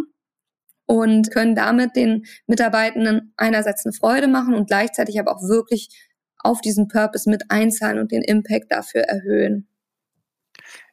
und 0.86 1.30
können 1.30 1.54
damit 1.54 1.96
den 1.96 2.24
Mitarbeitenden 2.46 3.34
einerseits 3.36 3.84
eine 3.84 3.92
Freude 3.92 4.28
machen 4.28 4.54
und 4.54 4.68
gleichzeitig 4.68 5.20
aber 5.20 5.36
auch 5.36 5.42
wirklich 5.42 5.90
auf 6.38 6.60
diesen 6.62 6.88
Purpose 6.88 7.28
mit 7.28 7.50
einzahlen 7.50 7.98
und 7.98 8.12
den 8.12 8.22
Impact 8.22 8.72
dafür 8.72 9.02
erhöhen. 9.02 9.68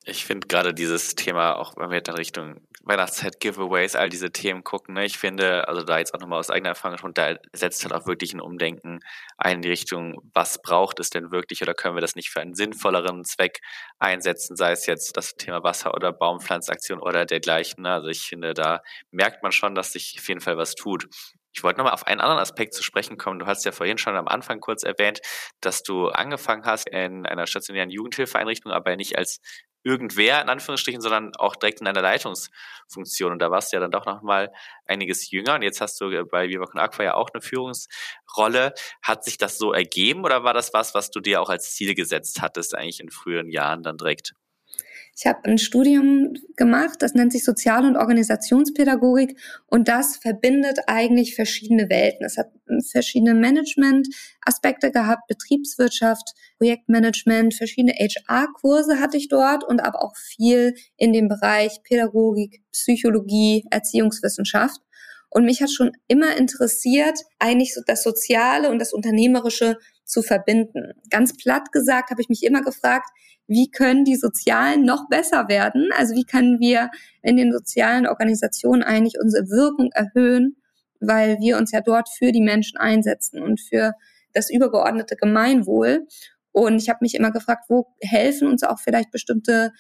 Ich 0.08 0.24
finde 0.24 0.46
gerade 0.46 0.72
dieses 0.72 1.16
Thema, 1.16 1.56
auch 1.56 1.74
wenn 1.78 1.90
wir 1.90 2.00
dann 2.00 2.16
Richtung 2.16 2.62
Weihnachtszeit, 2.84 3.40
Giveaways, 3.40 3.96
all 3.96 4.08
diese 4.08 4.32
Themen 4.32 4.64
gucken, 4.64 4.94
ne, 4.94 5.04
ich 5.04 5.18
finde, 5.18 5.68
also 5.68 5.82
da 5.82 5.98
jetzt 5.98 6.14
auch 6.14 6.20
nochmal 6.20 6.38
aus 6.38 6.52
eigener 6.52 6.70
Erfahrung 6.70 7.00
schon, 7.00 7.16
da 7.16 7.36
setzt 7.54 7.84
halt 7.84 7.92
auch 7.92 8.06
wirklich 8.06 8.32
ein 8.32 8.40
Umdenken 8.40 9.00
ein 9.38 9.56
in 9.56 9.62
die 9.64 9.70
Richtung, 9.70 10.22
was 10.32 10.62
braucht 10.62 11.00
es 11.00 11.10
denn 11.10 11.32
wirklich 11.32 11.64
oder 11.64 11.74
können 11.74 11.96
wir 11.96 12.02
das 12.02 12.16
nicht 12.16 12.30
für 12.30 12.40
einen 12.40 12.54
sinnvolleren 12.54 13.24
Zweck 13.24 13.62
einsetzen, 13.98 14.56
sei 14.56 14.74
es 14.74 14.86
jetzt 14.86 15.18
das 15.18 15.38
Thema 15.38 15.64
Wasser 15.64 15.96
oder 15.96 16.14
Baumpflanzaktion 16.14 17.00
oder 17.00 17.26
dergleichen. 17.26 17.82
Ne? 17.82 17.94
Also 17.94 18.10
ich 18.10 18.28
finde, 18.28 18.54
da 18.54 18.84
merkt 19.10 19.42
man 19.42 19.52
schon, 19.52 19.74
dass 19.74 19.94
sich 19.94 20.18
auf 20.20 20.28
jeden 20.28 20.42
Fall 20.42 20.58
was 20.58 20.76
tut. 20.76 21.08
Ich 21.52 21.64
wollte 21.64 21.80
nochmal 21.80 21.94
auf 21.94 22.06
einen 22.06 22.22
anderen 22.22 22.42
Aspekt 22.42 22.76
zu 22.76 22.84
sprechen 22.84 23.18
kommen. 23.18 23.40
Du 23.40 23.48
hast 23.48 23.66
ja 23.66 23.72
vorhin 23.72 23.98
schon 23.98 24.16
am 24.16 24.28
Anfang 24.28 24.60
kurz 24.60 24.84
erwähnt, 24.84 25.22
dass 25.62 25.82
du 25.82 26.10
angefangen 26.10 26.66
hast 26.66 26.88
in 26.90 27.26
einer 27.26 27.48
stationären 27.48 27.90
Jugendhilfeeinrichtung, 27.90 28.72
aber 28.72 28.96
nicht 28.98 29.18
als 29.18 29.40
irgendwer 29.86 30.42
in 30.42 30.50
Anführungsstrichen, 30.50 31.00
sondern 31.02 31.36
auch 31.36 31.56
direkt 31.56 31.80
in 31.80 31.88
einer 31.88 32.02
Leitungsfunktion. 32.02 33.32
Und 33.32 33.40
da 33.40 33.52
warst 33.52 33.72
du 33.72 33.78
ja 33.78 33.82
dann 33.82 33.92
doch 33.92 34.06
nochmal 34.06 34.52
einiges 34.86 35.30
jünger. 35.32 35.56
Und 35.56 35.62
jetzt 35.62 35.80
hast 35.80 36.02
du 36.02 36.26
bei 36.26 36.50
Viva 36.50 36.66
Con 36.66 36.82
Aqua 36.82 37.04
ja 37.04 37.14
auch 37.14 37.30
eine 37.34 37.42
Führungsrolle. 37.42 38.74
Hat 39.02 39.24
sich 39.24 39.38
das 39.38 39.58
so 39.58 39.74
ergeben 39.74 40.26
oder 40.26 40.44
war 40.44 40.54
das 40.54 40.74
was, 40.74 40.96
was 40.96 41.12
du 41.12 41.20
dir 41.20 41.42
auch 41.42 41.50
als 41.50 41.76
Ziel 41.76 41.94
gesetzt 41.96 42.42
hattest, 42.42 42.76
eigentlich 42.76 43.00
in 43.00 43.12
früheren 43.12 43.50
Jahren 43.50 43.84
dann 43.84 43.98
direkt? 43.98 44.34
Ich 45.18 45.26
habe 45.26 45.46
ein 45.46 45.58
Studium 45.58 46.34
gemacht, 46.58 47.02
das 47.02 47.14
nennt 47.14 47.32
sich 47.32 47.46
Sozial- 47.46 47.86
und 47.86 47.96
Organisationspädagogik 47.96 49.40
und 49.68 49.88
das 49.88 50.18
verbindet 50.18 50.80
eigentlich 50.88 51.36
verschiedene 51.36 51.90
Welten. 51.90 52.26
Es 52.26 52.38
hat 52.38 52.52
verschiedene 52.92 53.34
Management-Aspekte 53.34 54.92
gehabt, 54.92 55.28
Betriebswirtschaft, 55.28 56.34
Projektmanagement, 56.58 57.54
verschiedene 57.54 57.94
HR-Kurse 57.94 59.00
hatte 59.00 59.16
ich 59.16 59.30
dort 59.30 59.64
und 59.64 59.80
aber 59.80 60.04
auch 60.04 60.18
viel 60.18 60.76
in 60.98 61.14
dem 61.14 61.30
Bereich 61.30 61.82
Pädagogik, 61.84 62.62
Psychologie, 62.74 63.64
Erziehungswissenschaft. 63.72 64.82
Und 65.36 65.44
mich 65.44 65.62
hat 65.62 65.70
schon 65.70 65.92
immer 66.08 66.38
interessiert, 66.38 67.20
eigentlich 67.40 67.74
so 67.74 67.82
das 67.86 68.04
Soziale 68.04 68.70
und 68.70 68.80
das 68.80 68.94
Unternehmerische 68.94 69.78
zu 70.06 70.22
verbinden. 70.22 70.94
Ganz 71.10 71.36
platt 71.36 71.74
gesagt 71.74 72.10
habe 72.10 72.22
ich 72.22 72.30
mich 72.30 72.44
immer 72.44 72.62
gefragt, 72.62 73.10
wie 73.46 73.70
können 73.70 74.06
die 74.06 74.16
Sozialen 74.16 74.86
noch 74.86 75.10
besser 75.10 75.50
werden? 75.50 75.90
Also 75.98 76.16
wie 76.16 76.24
können 76.24 76.62
wir 76.62 76.90
in 77.22 77.36
den 77.36 77.52
sozialen 77.52 78.08
Organisationen 78.08 78.82
eigentlich 78.82 79.16
unsere 79.22 79.50
Wirkung 79.50 79.92
erhöhen, 79.92 80.56
weil 81.02 81.38
wir 81.42 81.58
uns 81.58 81.74
ja 81.74 81.82
dort 81.82 82.08
für 82.08 82.32
die 82.32 82.42
Menschen 82.42 82.78
einsetzen 82.78 83.44
und 83.44 83.60
für 83.60 83.92
das 84.32 84.50
übergeordnete 84.50 85.18
Gemeinwohl. 85.18 86.08
Und 86.54 86.82
ich 86.82 86.88
habe 86.88 87.00
mich 87.02 87.14
immer 87.14 87.32
gefragt, 87.32 87.66
wo 87.68 87.88
helfen 88.00 88.48
uns 88.48 88.64
auch 88.64 88.80
vielleicht 88.80 89.12
bestimmte 89.12 89.74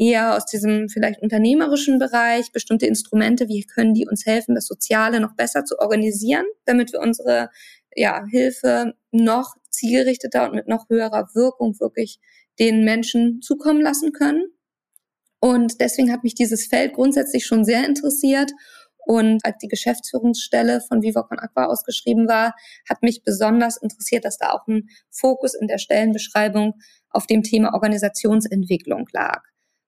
eher 0.00 0.34
aus 0.34 0.46
diesem 0.46 0.88
vielleicht 0.88 1.20
unternehmerischen 1.20 1.98
Bereich, 1.98 2.52
bestimmte 2.52 2.86
Instrumente, 2.86 3.48
wie 3.48 3.64
können 3.64 3.92
die 3.92 4.08
uns 4.08 4.24
helfen, 4.24 4.54
das 4.54 4.66
Soziale 4.66 5.20
noch 5.20 5.36
besser 5.36 5.66
zu 5.66 5.78
organisieren, 5.78 6.46
damit 6.64 6.92
wir 6.92 7.00
unsere 7.00 7.50
ja, 7.94 8.24
Hilfe 8.30 8.94
noch 9.10 9.56
zielgerichteter 9.68 10.44
und 10.48 10.54
mit 10.54 10.68
noch 10.68 10.88
höherer 10.88 11.28
Wirkung 11.34 11.78
wirklich 11.80 12.18
den 12.58 12.82
Menschen 12.84 13.42
zukommen 13.42 13.82
lassen 13.82 14.12
können. 14.12 14.44
Und 15.38 15.80
deswegen 15.80 16.10
hat 16.12 16.24
mich 16.24 16.34
dieses 16.34 16.66
Feld 16.66 16.94
grundsätzlich 16.94 17.44
schon 17.44 17.64
sehr 17.64 17.86
interessiert. 17.86 18.52
Und 19.06 19.44
als 19.44 19.58
die 19.58 19.68
Geschäftsführungsstelle 19.68 20.80
von 20.80 21.02
Viva 21.02 21.22
Con 21.22 21.38
Aqua 21.38 21.66
ausgeschrieben 21.66 22.26
war, 22.26 22.54
hat 22.88 23.02
mich 23.02 23.22
besonders 23.22 23.76
interessiert, 23.76 24.24
dass 24.24 24.38
da 24.38 24.52
auch 24.52 24.66
ein 24.66 24.88
Fokus 25.10 25.54
in 25.54 25.66
der 25.66 25.78
Stellenbeschreibung 25.78 26.74
auf 27.10 27.26
dem 27.26 27.42
Thema 27.42 27.74
Organisationsentwicklung 27.74 29.06
lag. 29.12 29.42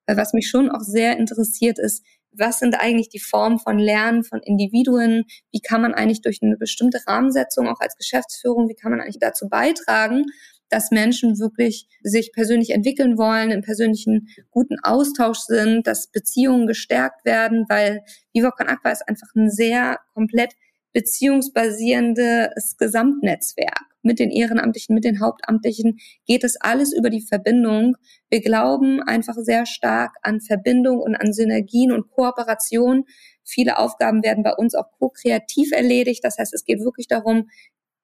Was 0.07 0.33
mich 0.33 0.49
schon 0.49 0.71
auch 0.71 0.83
sehr 0.83 1.17
interessiert 1.17 1.79
ist, 1.79 2.05
was 2.33 2.59
sind 2.59 2.75
eigentlich 2.81 3.09
die 3.11 3.21
Formen 3.21 3.59
von 3.59 3.79
Lernen 3.79 4.25
von 4.25 4.41
Individuen? 4.41 5.25
Wie 5.51 5.61
kann 5.61 5.83
man 5.83 5.95
eigentlich 5.95 6.23
durch 6.23 6.39
eine 6.43 6.57
bestimmte 6.57 7.01
Rahmensetzung 7.07 7.69
auch 7.69 7.81
als 7.81 7.97
Geschäftsführung, 7.97 8.69
wie 8.69 8.75
kann 8.75 8.91
man 8.91 9.01
eigentlich 9.01 9.19
dazu 9.21 9.49
beitragen, 9.49 10.25
dass 10.71 10.91
Menschen 10.91 11.39
wirklich 11.39 11.87
sich 12.03 12.33
persönlich 12.33 12.71
entwickeln 12.71 13.19
wollen, 13.19 13.51
im 13.51 13.61
persönlichen 13.61 14.29
guten 14.51 14.79
Austausch 14.83 15.41
sind, 15.41 15.87
dass 15.87 16.11
Beziehungen 16.11 16.67
gestärkt 16.67 17.27
werden, 17.27 17.67
weil 17.69 18.03
Viva 18.33 18.51
Con 18.51 18.69
Aqua 18.69 18.91
ist 18.91 19.07
einfach 19.07 19.29
ein 19.37 19.51
sehr 19.51 19.99
komplett 20.15 20.55
beziehungsbasierendes 20.95 22.77
Gesamtnetzwerk. 22.79 23.92
Mit 24.03 24.19
den 24.19 24.31
Ehrenamtlichen, 24.31 24.95
mit 24.95 25.05
den 25.05 25.21
Hauptamtlichen 25.21 25.99
geht 26.27 26.45
es 26.45 26.61
alles 26.61 26.93
über 26.93 27.11
die 27.11 27.21
Verbindung. 27.21 27.97
Wir 28.29 28.41
glauben 28.41 29.01
einfach 29.01 29.37
sehr 29.37 29.67
stark 29.67 30.17
an 30.23 30.41
Verbindung 30.41 30.99
und 30.99 31.15
an 31.15 31.33
Synergien 31.33 31.93
und 31.93 32.11
Kooperation. 32.11 33.05
Viele 33.45 33.79
Aufgaben 33.79 34.23
werden 34.23 34.43
bei 34.43 34.55
uns 34.55 34.75
auch 34.75 34.91
ko-kreativ 34.99 35.73
erledigt. 35.73 36.25
Das 36.25 36.39
heißt, 36.39 36.53
es 36.53 36.65
geht 36.65 36.81
wirklich 36.81 37.07
darum, 37.07 37.49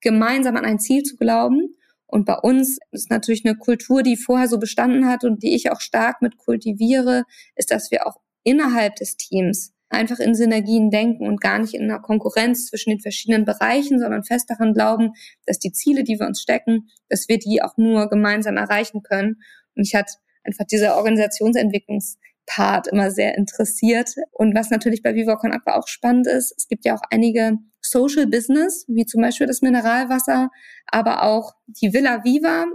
gemeinsam 0.01 0.57
an 0.57 0.65
ein 0.65 0.79
Ziel 0.79 1.03
zu 1.03 1.17
glauben 1.17 1.75
und 2.09 2.25
bei 2.25 2.39
uns 2.39 2.79
ist 2.91 3.11
natürlich 3.11 3.45
eine 3.45 3.57
Kultur, 3.57 4.03
die 4.03 4.17
vorher 4.17 4.49
so 4.49 4.59
bestanden 4.59 5.07
hat 5.07 5.25
und 5.25 5.43
die 5.43 5.55
ich 5.55 5.71
auch 5.71 5.81
stark 5.81 6.23
mit 6.23 6.39
kultiviere, 6.39 7.25
ist, 7.55 7.71
dass 7.71 7.91
wir 7.91 8.07
auch 8.07 8.17
innerhalb 8.45 8.97
des 8.97 9.19
Teams 9.19 9.75
einfach 9.91 10.19
in 10.19 10.35
Synergien 10.35 10.91
denken 10.91 11.27
und 11.27 11.41
gar 11.41 11.59
nicht 11.59 11.75
in 11.75 11.85
einer 11.85 12.01
Konkurrenz 12.01 12.67
zwischen 12.67 12.91
den 12.91 13.01
verschiedenen 13.01 13.45
Bereichen, 13.45 13.99
sondern 13.99 14.25
fest 14.25 14.51
daran 14.51 14.75
glauben, 14.75 15.13
dass 15.47 15.59
die 15.59 15.73
Ziele, 15.73 16.05
die 16.05 16.19
wir 16.19 16.27
uns 16.27 16.43
stecken, 16.43 16.89
dass 17.09 17.29
wir 17.29 17.39
die 17.39 17.63
auch 17.63 17.77
nur 17.77 18.09
gemeinsam 18.09 18.57
erreichen 18.57 19.03
können. 19.03 19.37
Und 19.75 19.83
mich 19.83 19.95
hat 19.95 20.11
einfach 20.45 20.65
dieser 20.67 20.97
Organisationsentwicklungspart 20.97 22.89
immer 22.89 23.11
sehr 23.11 23.37
interessiert. 23.37 24.15
Und 24.33 24.55
was 24.55 24.71
natürlich 24.71 25.03
bei 25.03 25.15
Viva 25.15 25.37
Con 25.37 25.53
Aqua 25.53 25.77
auch 25.77 25.89
spannend 25.89 26.27
ist, 26.27 26.55
es 26.57 26.69
gibt 26.69 26.85
ja 26.85 26.95
auch 26.95 27.03
einige 27.11 27.59
Social 27.81 28.27
Business, 28.27 28.85
wie 28.89 29.07
zum 29.07 29.23
Beispiel 29.23 29.47
das 29.47 29.63
Mineralwasser, 29.63 30.51
aber 30.87 31.23
auch 31.23 31.55
die 31.67 31.93
Villa 31.93 32.25
Viva 32.25 32.67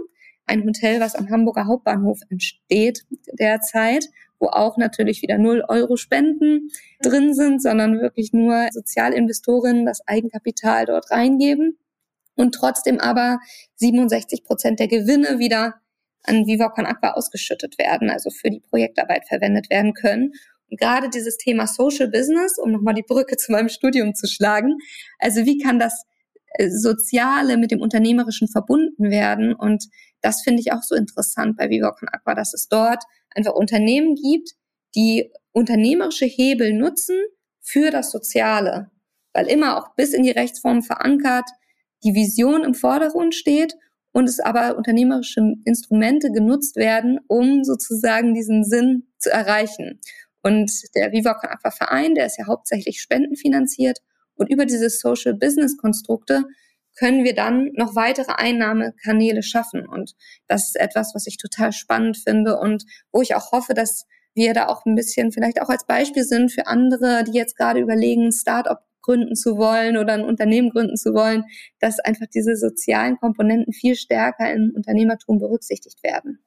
ein 0.46 0.64
Hotel, 0.64 1.00
was 1.00 1.14
am 1.14 1.30
Hamburger 1.30 1.66
Hauptbahnhof 1.66 2.20
entsteht 2.28 3.06
derzeit, 3.32 4.06
wo 4.38 4.48
auch 4.48 4.76
natürlich 4.76 5.22
wieder 5.22 5.38
null 5.38 5.64
Euro 5.68 5.96
Spenden 5.96 6.70
drin 7.02 7.34
sind, 7.34 7.62
sondern 7.62 8.00
wirklich 8.00 8.32
nur 8.32 8.68
Sozialinvestorinnen 8.72 9.86
das 9.86 10.06
Eigenkapital 10.06 10.86
dort 10.86 11.10
reingeben 11.10 11.78
und 12.36 12.54
trotzdem 12.54 13.00
aber 13.00 13.38
67 13.76 14.44
Prozent 14.44 14.80
der 14.80 14.88
Gewinne 14.88 15.38
wieder 15.38 15.74
an 16.24 16.46
Viva 16.46 16.68
Con 16.70 16.86
Aqua 16.86 17.12
ausgeschüttet 17.12 17.78
werden, 17.78 18.10
also 18.10 18.30
für 18.30 18.50
die 18.50 18.60
Projektarbeit 18.60 19.26
verwendet 19.28 19.70
werden 19.70 19.94
können. 19.94 20.32
Und 20.70 20.80
gerade 20.80 21.10
dieses 21.10 21.36
Thema 21.36 21.66
Social 21.66 22.08
Business, 22.08 22.58
um 22.58 22.72
nochmal 22.72 22.94
die 22.94 23.04
Brücke 23.06 23.36
zu 23.36 23.52
meinem 23.52 23.68
Studium 23.68 24.14
zu 24.14 24.26
schlagen, 24.26 24.78
also 25.18 25.44
wie 25.44 25.58
kann 25.58 25.78
das 25.78 26.04
äh, 26.54 26.70
Soziale 26.70 27.56
mit 27.58 27.70
dem 27.70 27.80
Unternehmerischen 27.80 28.48
verbunden 28.48 29.10
werden? 29.10 29.54
Und 29.54 29.84
das 30.24 30.40
finde 30.42 30.60
ich 30.60 30.72
auch 30.72 30.82
so 30.82 30.94
interessant 30.94 31.58
bei 31.58 31.68
Viva 31.68 31.90
Con 31.92 32.08
Aqua, 32.08 32.34
dass 32.34 32.54
es 32.54 32.68
dort 32.68 33.04
einfach 33.34 33.52
Unternehmen 33.52 34.14
gibt, 34.14 34.52
die 34.94 35.30
unternehmerische 35.52 36.24
Hebel 36.24 36.72
nutzen 36.72 37.16
für 37.60 37.90
das 37.90 38.10
Soziale, 38.10 38.90
weil 39.34 39.46
immer 39.48 39.76
auch 39.76 39.94
bis 39.96 40.14
in 40.14 40.22
die 40.22 40.30
Rechtsform 40.30 40.82
verankert 40.82 41.48
die 42.04 42.14
Vision 42.14 42.64
im 42.64 42.74
Vordergrund 42.74 43.34
steht 43.34 43.76
und 44.12 44.28
es 44.28 44.40
aber 44.40 44.76
unternehmerische 44.76 45.54
Instrumente 45.64 46.30
genutzt 46.30 46.76
werden, 46.76 47.20
um 47.26 47.64
sozusagen 47.64 48.32
diesen 48.32 48.64
Sinn 48.64 49.08
zu 49.18 49.30
erreichen. 49.30 50.00
Und 50.42 50.70
der 50.94 51.12
Viva 51.12 51.34
Con 51.34 51.50
Aqua 51.50 51.70
Verein, 51.70 52.14
der 52.14 52.26
ist 52.26 52.38
ja 52.38 52.46
hauptsächlich 52.46 53.00
spendenfinanziert 53.00 53.98
und 54.36 54.50
über 54.50 54.64
diese 54.64 54.88
Social 54.88 55.34
Business 55.34 55.76
Konstrukte 55.76 56.44
können 56.94 57.24
wir 57.24 57.34
dann 57.34 57.70
noch 57.74 57.96
weitere 57.96 58.32
Einnahmekanäle 58.32 59.42
schaffen. 59.42 59.86
Und 59.86 60.14
das 60.46 60.68
ist 60.68 60.76
etwas, 60.76 61.12
was 61.14 61.26
ich 61.26 61.36
total 61.36 61.72
spannend 61.72 62.16
finde 62.16 62.58
und 62.58 62.84
wo 63.12 63.22
ich 63.22 63.34
auch 63.34 63.52
hoffe, 63.52 63.74
dass 63.74 64.06
wir 64.34 64.52
da 64.52 64.66
auch 64.66 64.84
ein 64.84 64.94
bisschen 64.94 65.32
vielleicht 65.32 65.60
auch 65.62 65.68
als 65.68 65.86
Beispiel 65.86 66.24
sind 66.24 66.52
für 66.52 66.66
andere, 66.66 67.24
die 67.24 67.36
jetzt 67.36 67.56
gerade 67.56 67.80
überlegen, 67.80 68.32
Start-up 68.32 68.84
gründen 69.02 69.36
zu 69.36 69.58
wollen 69.58 69.96
oder 69.96 70.14
ein 70.14 70.24
Unternehmen 70.24 70.70
gründen 70.70 70.96
zu 70.96 71.12
wollen, 71.12 71.44
dass 71.78 72.00
einfach 72.00 72.26
diese 72.34 72.56
sozialen 72.56 73.18
Komponenten 73.18 73.72
viel 73.72 73.96
stärker 73.96 74.52
im 74.52 74.72
Unternehmertum 74.74 75.38
berücksichtigt 75.38 76.02
werden. 76.02 76.42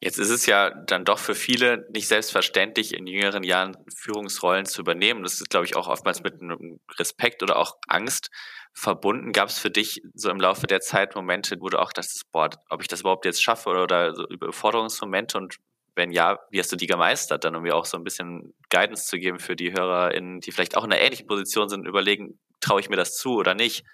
Jetzt 0.00 0.18
ist 0.18 0.30
es 0.30 0.46
ja 0.46 0.70
dann 0.70 1.04
doch 1.04 1.18
für 1.18 1.34
viele 1.34 1.86
nicht 1.92 2.08
selbstverständlich, 2.08 2.94
in 2.94 3.06
jüngeren 3.06 3.42
Jahren 3.42 3.76
Führungsrollen 3.96 4.66
zu 4.66 4.82
übernehmen. 4.82 5.22
Das 5.22 5.34
ist, 5.34 5.48
glaube 5.48 5.66
ich, 5.66 5.76
auch 5.76 5.88
oftmals 5.88 6.22
mit 6.22 6.40
einem 6.40 6.78
Respekt 6.98 7.42
oder 7.42 7.56
auch 7.56 7.76
Angst 7.88 8.30
verbunden. 8.74 9.32
Gab 9.32 9.48
es 9.48 9.58
für 9.58 9.70
dich 9.70 10.02
so 10.14 10.30
im 10.30 10.40
Laufe 10.40 10.66
der 10.66 10.80
Zeit 10.80 11.14
Momente, 11.14 11.56
wo 11.60 11.68
du 11.68 11.80
auch 11.80 11.92
dachtest, 11.92 12.30
boah, 12.32 12.50
ob 12.68 12.82
ich 12.82 12.88
das 12.88 13.00
überhaupt 13.00 13.24
jetzt 13.24 13.42
schaffe 13.42 13.70
oder, 13.70 13.82
oder 13.84 14.14
so 14.14 14.26
Überforderungsmomente 14.28 15.38
und 15.38 15.56
wenn 15.96 16.10
ja, 16.10 16.40
wie 16.50 16.58
hast 16.58 16.72
du 16.72 16.76
die 16.76 16.88
gemeistert, 16.88 17.44
dann 17.44 17.54
um 17.54 17.62
mir 17.62 17.76
auch 17.76 17.86
so 17.86 17.96
ein 17.96 18.04
bisschen 18.04 18.52
Guidance 18.68 19.06
zu 19.06 19.16
geben 19.16 19.38
für 19.38 19.54
die 19.54 19.72
HörerInnen, 19.72 20.40
die 20.40 20.50
vielleicht 20.50 20.76
auch 20.76 20.84
in 20.84 20.92
einer 20.92 21.00
ähnlichen 21.00 21.28
Position 21.28 21.68
sind, 21.68 21.86
überlegen, 21.86 22.40
traue 22.60 22.80
ich 22.80 22.90
mir 22.90 22.96
das 22.96 23.16
zu 23.16 23.36
oder 23.36 23.54
nicht? 23.54 23.84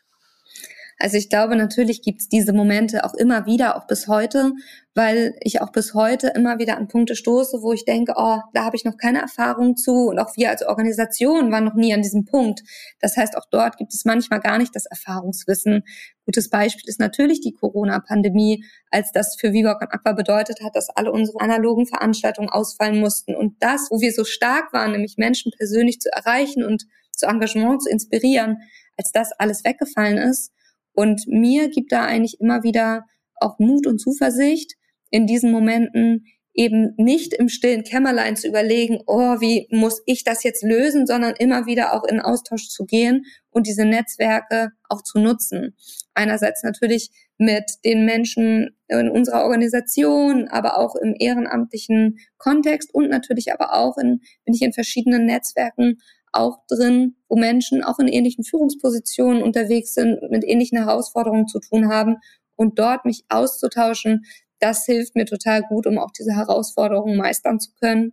Also 1.02 1.16
ich 1.16 1.30
glaube, 1.30 1.56
natürlich 1.56 2.02
gibt's 2.02 2.28
diese 2.28 2.52
Momente 2.52 3.04
auch 3.06 3.14
immer 3.14 3.46
wieder, 3.46 3.74
auch 3.76 3.86
bis 3.86 4.06
heute, 4.06 4.52
weil 4.94 5.34
ich 5.40 5.62
auch 5.62 5.72
bis 5.72 5.94
heute 5.94 6.28
immer 6.36 6.58
wieder 6.58 6.76
an 6.76 6.88
Punkte 6.88 7.16
stoße, 7.16 7.62
wo 7.62 7.72
ich 7.72 7.86
denke, 7.86 8.12
oh, 8.16 8.40
da 8.52 8.64
habe 8.66 8.76
ich 8.76 8.84
noch 8.84 8.98
keine 8.98 9.22
Erfahrung 9.22 9.78
zu 9.78 10.08
und 10.08 10.18
auch 10.18 10.36
wir 10.36 10.50
als 10.50 10.62
Organisation 10.62 11.50
waren 11.50 11.64
noch 11.64 11.72
nie 11.72 11.94
an 11.94 12.02
diesem 12.02 12.26
Punkt. 12.26 12.62
Das 13.00 13.16
heißt, 13.16 13.38
auch 13.38 13.46
dort 13.50 13.78
gibt 13.78 13.94
es 13.94 14.04
manchmal 14.04 14.40
gar 14.40 14.58
nicht 14.58 14.76
das 14.76 14.84
Erfahrungswissen. 14.84 15.84
Gutes 16.26 16.50
Beispiel 16.50 16.86
ist 16.86 17.00
natürlich 17.00 17.40
die 17.40 17.54
Corona-Pandemie, 17.54 18.62
als 18.90 19.10
das 19.10 19.36
für 19.40 19.54
Viva 19.54 19.76
Con 19.76 19.88
Aqua 19.88 20.12
bedeutet 20.12 20.60
hat, 20.62 20.76
dass 20.76 20.90
alle 20.90 21.12
unsere 21.12 21.40
analogen 21.40 21.86
Veranstaltungen 21.86 22.50
ausfallen 22.50 23.00
mussten. 23.00 23.34
Und 23.34 23.56
das, 23.60 23.88
wo 23.90 24.02
wir 24.02 24.12
so 24.12 24.24
stark 24.24 24.74
waren, 24.74 24.92
nämlich 24.92 25.16
Menschen 25.16 25.50
persönlich 25.56 25.98
zu 25.98 26.10
erreichen 26.12 26.62
und 26.62 26.84
zu 27.16 27.24
Engagement 27.24 27.84
zu 27.84 27.88
inspirieren, 27.88 28.58
als 28.98 29.12
das 29.12 29.32
alles 29.32 29.64
weggefallen 29.64 30.18
ist, 30.18 30.52
und 31.00 31.26
mir 31.26 31.70
gibt 31.70 31.92
da 31.92 32.04
eigentlich 32.04 32.38
immer 32.40 32.62
wieder 32.62 33.06
auch 33.36 33.58
Mut 33.58 33.86
und 33.86 33.98
Zuversicht, 33.98 34.74
in 35.08 35.26
diesen 35.26 35.50
Momenten 35.50 36.26
eben 36.52 36.92
nicht 36.98 37.32
im 37.32 37.48
stillen 37.48 37.84
Kämmerlein 37.84 38.36
zu 38.36 38.46
überlegen, 38.46 39.00
oh, 39.06 39.40
wie 39.40 39.66
muss 39.70 40.02
ich 40.04 40.24
das 40.24 40.42
jetzt 40.42 40.62
lösen, 40.62 41.06
sondern 41.06 41.34
immer 41.38 41.64
wieder 41.64 41.94
auch 41.94 42.04
in 42.04 42.20
Austausch 42.20 42.68
zu 42.68 42.84
gehen 42.84 43.24
und 43.48 43.66
diese 43.66 43.86
Netzwerke 43.86 44.72
auch 44.90 45.02
zu 45.02 45.20
nutzen. 45.20 45.74
Einerseits 46.12 46.62
natürlich 46.62 47.08
mit 47.38 47.64
den 47.86 48.04
Menschen 48.04 48.76
in 48.88 49.08
unserer 49.08 49.44
Organisation, 49.44 50.48
aber 50.48 50.76
auch 50.76 50.96
im 50.96 51.14
ehrenamtlichen 51.18 52.18
Kontext 52.36 52.92
und 52.92 53.08
natürlich 53.08 53.54
aber 53.54 53.72
auch 53.72 53.96
in, 53.96 54.20
bin 54.44 54.54
ich 54.54 54.60
in 54.60 54.74
verschiedenen 54.74 55.24
Netzwerken 55.24 55.98
auch 56.32 56.58
drin, 56.68 57.16
wo 57.28 57.36
Menschen 57.36 57.82
auch 57.82 57.98
in 57.98 58.08
ähnlichen 58.08 58.44
Führungspositionen 58.44 59.42
unterwegs 59.42 59.94
sind, 59.94 60.30
mit 60.30 60.44
ähnlichen 60.44 60.78
Herausforderungen 60.78 61.48
zu 61.48 61.60
tun 61.60 61.88
haben 61.88 62.16
und 62.56 62.78
dort 62.78 63.04
mich 63.04 63.24
auszutauschen, 63.28 64.24
das 64.58 64.84
hilft 64.84 65.16
mir 65.16 65.24
total 65.24 65.62
gut, 65.62 65.86
um 65.86 65.98
auch 65.98 66.10
diese 66.10 66.34
Herausforderungen 66.34 67.16
meistern 67.16 67.58
zu 67.58 67.72
können. 67.80 68.12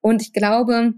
Und 0.00 0.20
ich 0.20 0.32
glaube, 0.32 0.94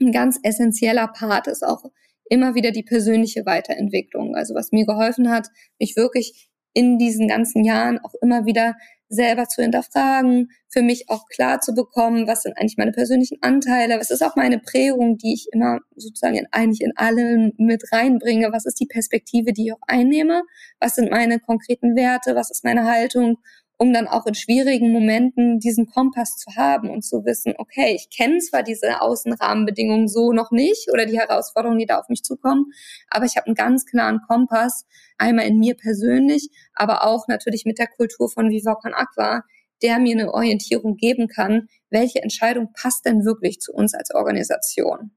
ein 0.00 0.12
ganz 0.12 0.38
essentieller 0.42 1.08
Part 1.08 1.46
ist 1.46 1.64
auch 1.64 1.84
immer 2.28 2.54
wieder 2.54 2.72
die 2.72 2.82
persönliche 2.82 3.46
Weiterentwicklung. 3.46 4.34
Also 4.34 4.54
was 4.54 4.72
mir 4.72 4.86
geholfen 4.86 5.30
hat, 5.30 5.48
mich 5.78 5.96
wirklich 5.96 6.50
in 6.72 6.98
diesen 6.98 7.28
ganzen 7.28 7.64
Jahren 7.64 8.00
auch 8.00 8.14
immer 8.20 8.46
wieder 8.46 8.74
selber 9.08 9.46
zu 9.48 9.62
hinterfragen, 9.62 10.50
für 10.68 10.82
mich 10.82 11.08
auch 11.08 11.26
klar 11.28 11.60
zu 11.60 11.74
bekommen, 11.74 12.26
was 12.26 12.42
sind 12.42 12.58
eigentlich 12.58 12.76
meine 12.76 12.92
persönlichen 12.92 13.38
Anteile, 13.42 13.98
was 13.98 14.10
ist 14.10 14.22
auch 14.22 14.36
meine 14.36 14.58
Prägung, 14.58 15.18
die 15.18 15.34
ich 15.34 15.48
immer 15.52 15.78
sozusagen 15.94 16.36
in, 16.36 16.46
eigentlich 16.50 16.80
in 16.80 16.96
allem 16.96 17.52
mit 17.58 17.92
reinbringe, 17.92 18.52
was 18.52 18.66
ist 18.66 18.80
die 18.80 18.86
Perspektive, 18.86 19.52
die 19.52 19.66
ich 19.66 19.72
auch 19.72 19.82
einnehme, 19.86 20.42
was 20.80 20.96
sind 20.96 21.10
meine 21.10 21.38
konkreten 21.38 21.94
Werte, 21.96 22.34
was 22.34 22.50
ist 22.50 22.64
meine 22.64 22.84
Haltung 22.84 23.38
um 23.76 23.92
dann 23.92 24.06
auch 24.06 24.26
in 24.26 24.34
schwierigen 24.34 24.92
Momenten 24.92 25.58
diesen 25.58 25.86
Kompass 25.86 26.36
zu 26.36 26.54
haben 26.56 26.90
und 26.90 27.02
zu 27.02 27.24
wissen, 27.24 27.54
okay, 27.58 27.94
ich 27.94 28.08
kenne 28.16 28.38
zwar 28.38 28.62
diese 28.62 29.00
Außenrahmenbedingungen 29.00 30.08
so 30.08 30.32
noch 30.32 30.50
nicht 30.50 30.90
oder 30.92 31.06
die 31.06 31.18
Herausforderungen, 31.18 31.78
die 31.78 31.86
da 31.86 31.98
auf 31.98 32.08
mich 32.08 32.22
zukommen, 32.22 32.66
aber 33.08 33.24
ich 33.24 33.36
habe 33.36 33.46
einen 33.46 33.56
ganz 33.56 33.84
klaren 33.86 34.20
Kompass, 34.26 34.86
einmal 35.18 35.46
in 35.46 35.58
mir 35.58 35.74
persönlich, 35.76 36.48
aber 36.74 37.04
auch 37.04 37.26
natürlich 37.28 37.64
mit 37.64 37.78
der 37.78 37.88
Kultur 37.88 38.30
von 38.30 38.50
Viva 38.50 38.74
Con 38.76 38.94
Aqua, 38.94 39.42
der 39.82 39.98
mir 39.98 40.12
eine 40.12 40.32
Orientierung 40.32 40.96
geben 40.96 41.28
kann, 41.28 41.68
welche 41.90 42.22
Entscheidung 42.22 42.72
passt 42.72 43.04
denn 43.04 43.24
wirklich 43.24 43.60
zu 43.60 43.72
uns 43.72 43.94
als 43.94 44.14
Organisation. 44.14 45.10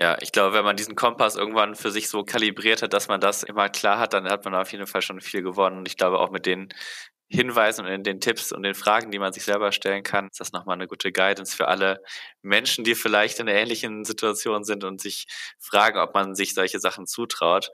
Ja, 0.00 0.16
ich 0.20 0.30
glaube, 0.30 0.54
wenn 0.54 0.64
man 0.64 0.76
diesen 0.76 0.94
Kompass 0.94 1.34
irgendwann 1.34 1.74
für 1.74 1.90
sich 1.90 2.08
so 2.08 2.22
kalibriert 2.22 2.82
hat, 2.82 2.92
dass 2.92 3.08
man 3.08 3.20
das 3.20 3.42
immer 3.42 3.68
klar 3.68 3.98
hat, 3.98 4.12
dann 4.12 4.28
hat 4.28 4.44
man 4.44 4.54
auf 4.54 4.70
jeden 4.70 4.86
Fall 4.86 5.02
schon 5.02 5.20
viel 5.20 5.42
gewonnen. 5.42 5.78
Und 5.78 5.88
ich 5.88 5.96
glaube 5.96 6.20
auch 6.20 6.30
mit 6.30 6.46
den 6.46 6.68
Hinweisen 7.30 7.84
und 7.84 7.92
in 7.92 8.02
den 8.02 8.20
Tipps 8.20 8.52
und 8.52 8.62
den 8.62 8.74
Fragen, 8.74 9.10
die 9.10 9.18
man 9.18 9.34
sich 9.34 9.44
selber 9.44 9.70
stellen 9.70 10.02
kann, 10.02 10.28
ist 10.28 10.40
das 10.40 10.52
nochmal 10.52 10.74
eine 10.74 10.86
gute 10.86 11.12
Guidance 11.12 11.54
für 11.54 11.68
alle 11.68 12.02
Menschen, 12.40 12.84
die 12.84 12.94
vielleicht 12.94 13.38
in 13.38 13.48
einer 13.48 13.58
ähnlichen 13.58 14.06
Situation 14.06 14.64
sind 14.64 14.82
und 14.82 15.00
sich 15.00 15.26
fragen, 15.58 15.98
ob 15.98 16.14
man 16.14 16.34
sich 16.34 16.54
solche 16.54 16.80
Sachen 16.80 17.06
zutraut. 17.06 17.70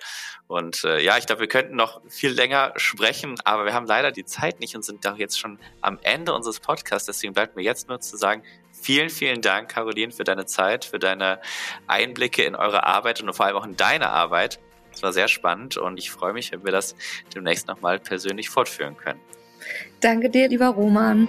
Und 0.49 0.83
äh, 0.83 1.01
ja, 1.01 1.19
ich 1.19 1.27
glaube, 1.27 1.43
wir 1.43 1.49
könnten 1.49 1.77
noch 1.77 2.03
viel 2.09 2.33
länger 2.33 2.73
sprechen, 2.77 3.37
aber 3.45 3.65
wir 3.65 3.75
haben 3.75 3.87
leider 3.87 4.11
die 4.11 4.25
Zeit 4.25 4.59
nicht 4.59 4.75
und 4.75 4.85
sind 4.85 5.05
da 5.05 5.15
jetzt 5.15 5.39
schon 5.39 5.61
am 5.81 6.01
Ende 6.03 6.35
unseres 6.35 6.59
Podcasts. 6.59 7.07
Deswegen 7.07 7.33
bleibt 7.33 7.55
mir 7.55 7.63
jetzt 7.63 7.89
nur 7.89 8.01
zu 8.01 8.17
sagen, 8.17 8.43
Vielen, 8.83 9.09
vielen 9.09 9.41
Dank, 9.41 9.71
Caroline, 9.71 10.13
für 10.13 10.25
deine 10.25 10.45
Zeit, 10.45 10.85
für 10.85 10.99
deine 10.99 11.41
Einblicke 11.87 12.43
in 12.43 12.55
eure 12.55 12.85
Arbeit 12.85 13.23
und 13.23 13.33
vor 13.33 13.47
allem 13.47 13.57
auch 13.57 13.65
in 13.65 13.77
deine 13.77 14.11
Arbeit. 14.11 14.61
Es 14.93 15.03
war 15.03 15.13
sehr 15.13 15.29
spannend 15.29 15.79
und 15.79 15.97
ich 15.99 16.11
freue 16.11 16.35
mich, 16.35 16.53
wenn 16.53 16.65
wir 16.65 16.73
das 16.73 16.95
demnächst 17.35 17.67
nochmal 17.67 17.99
persönlich 17.99 18.51
fortführen 18.51 18.97
können. 18.97 19.21
Danke 20.01 20.31
dir, 20.31 20.49
lieber 20.49 20.69
Roman. 20.69 21.29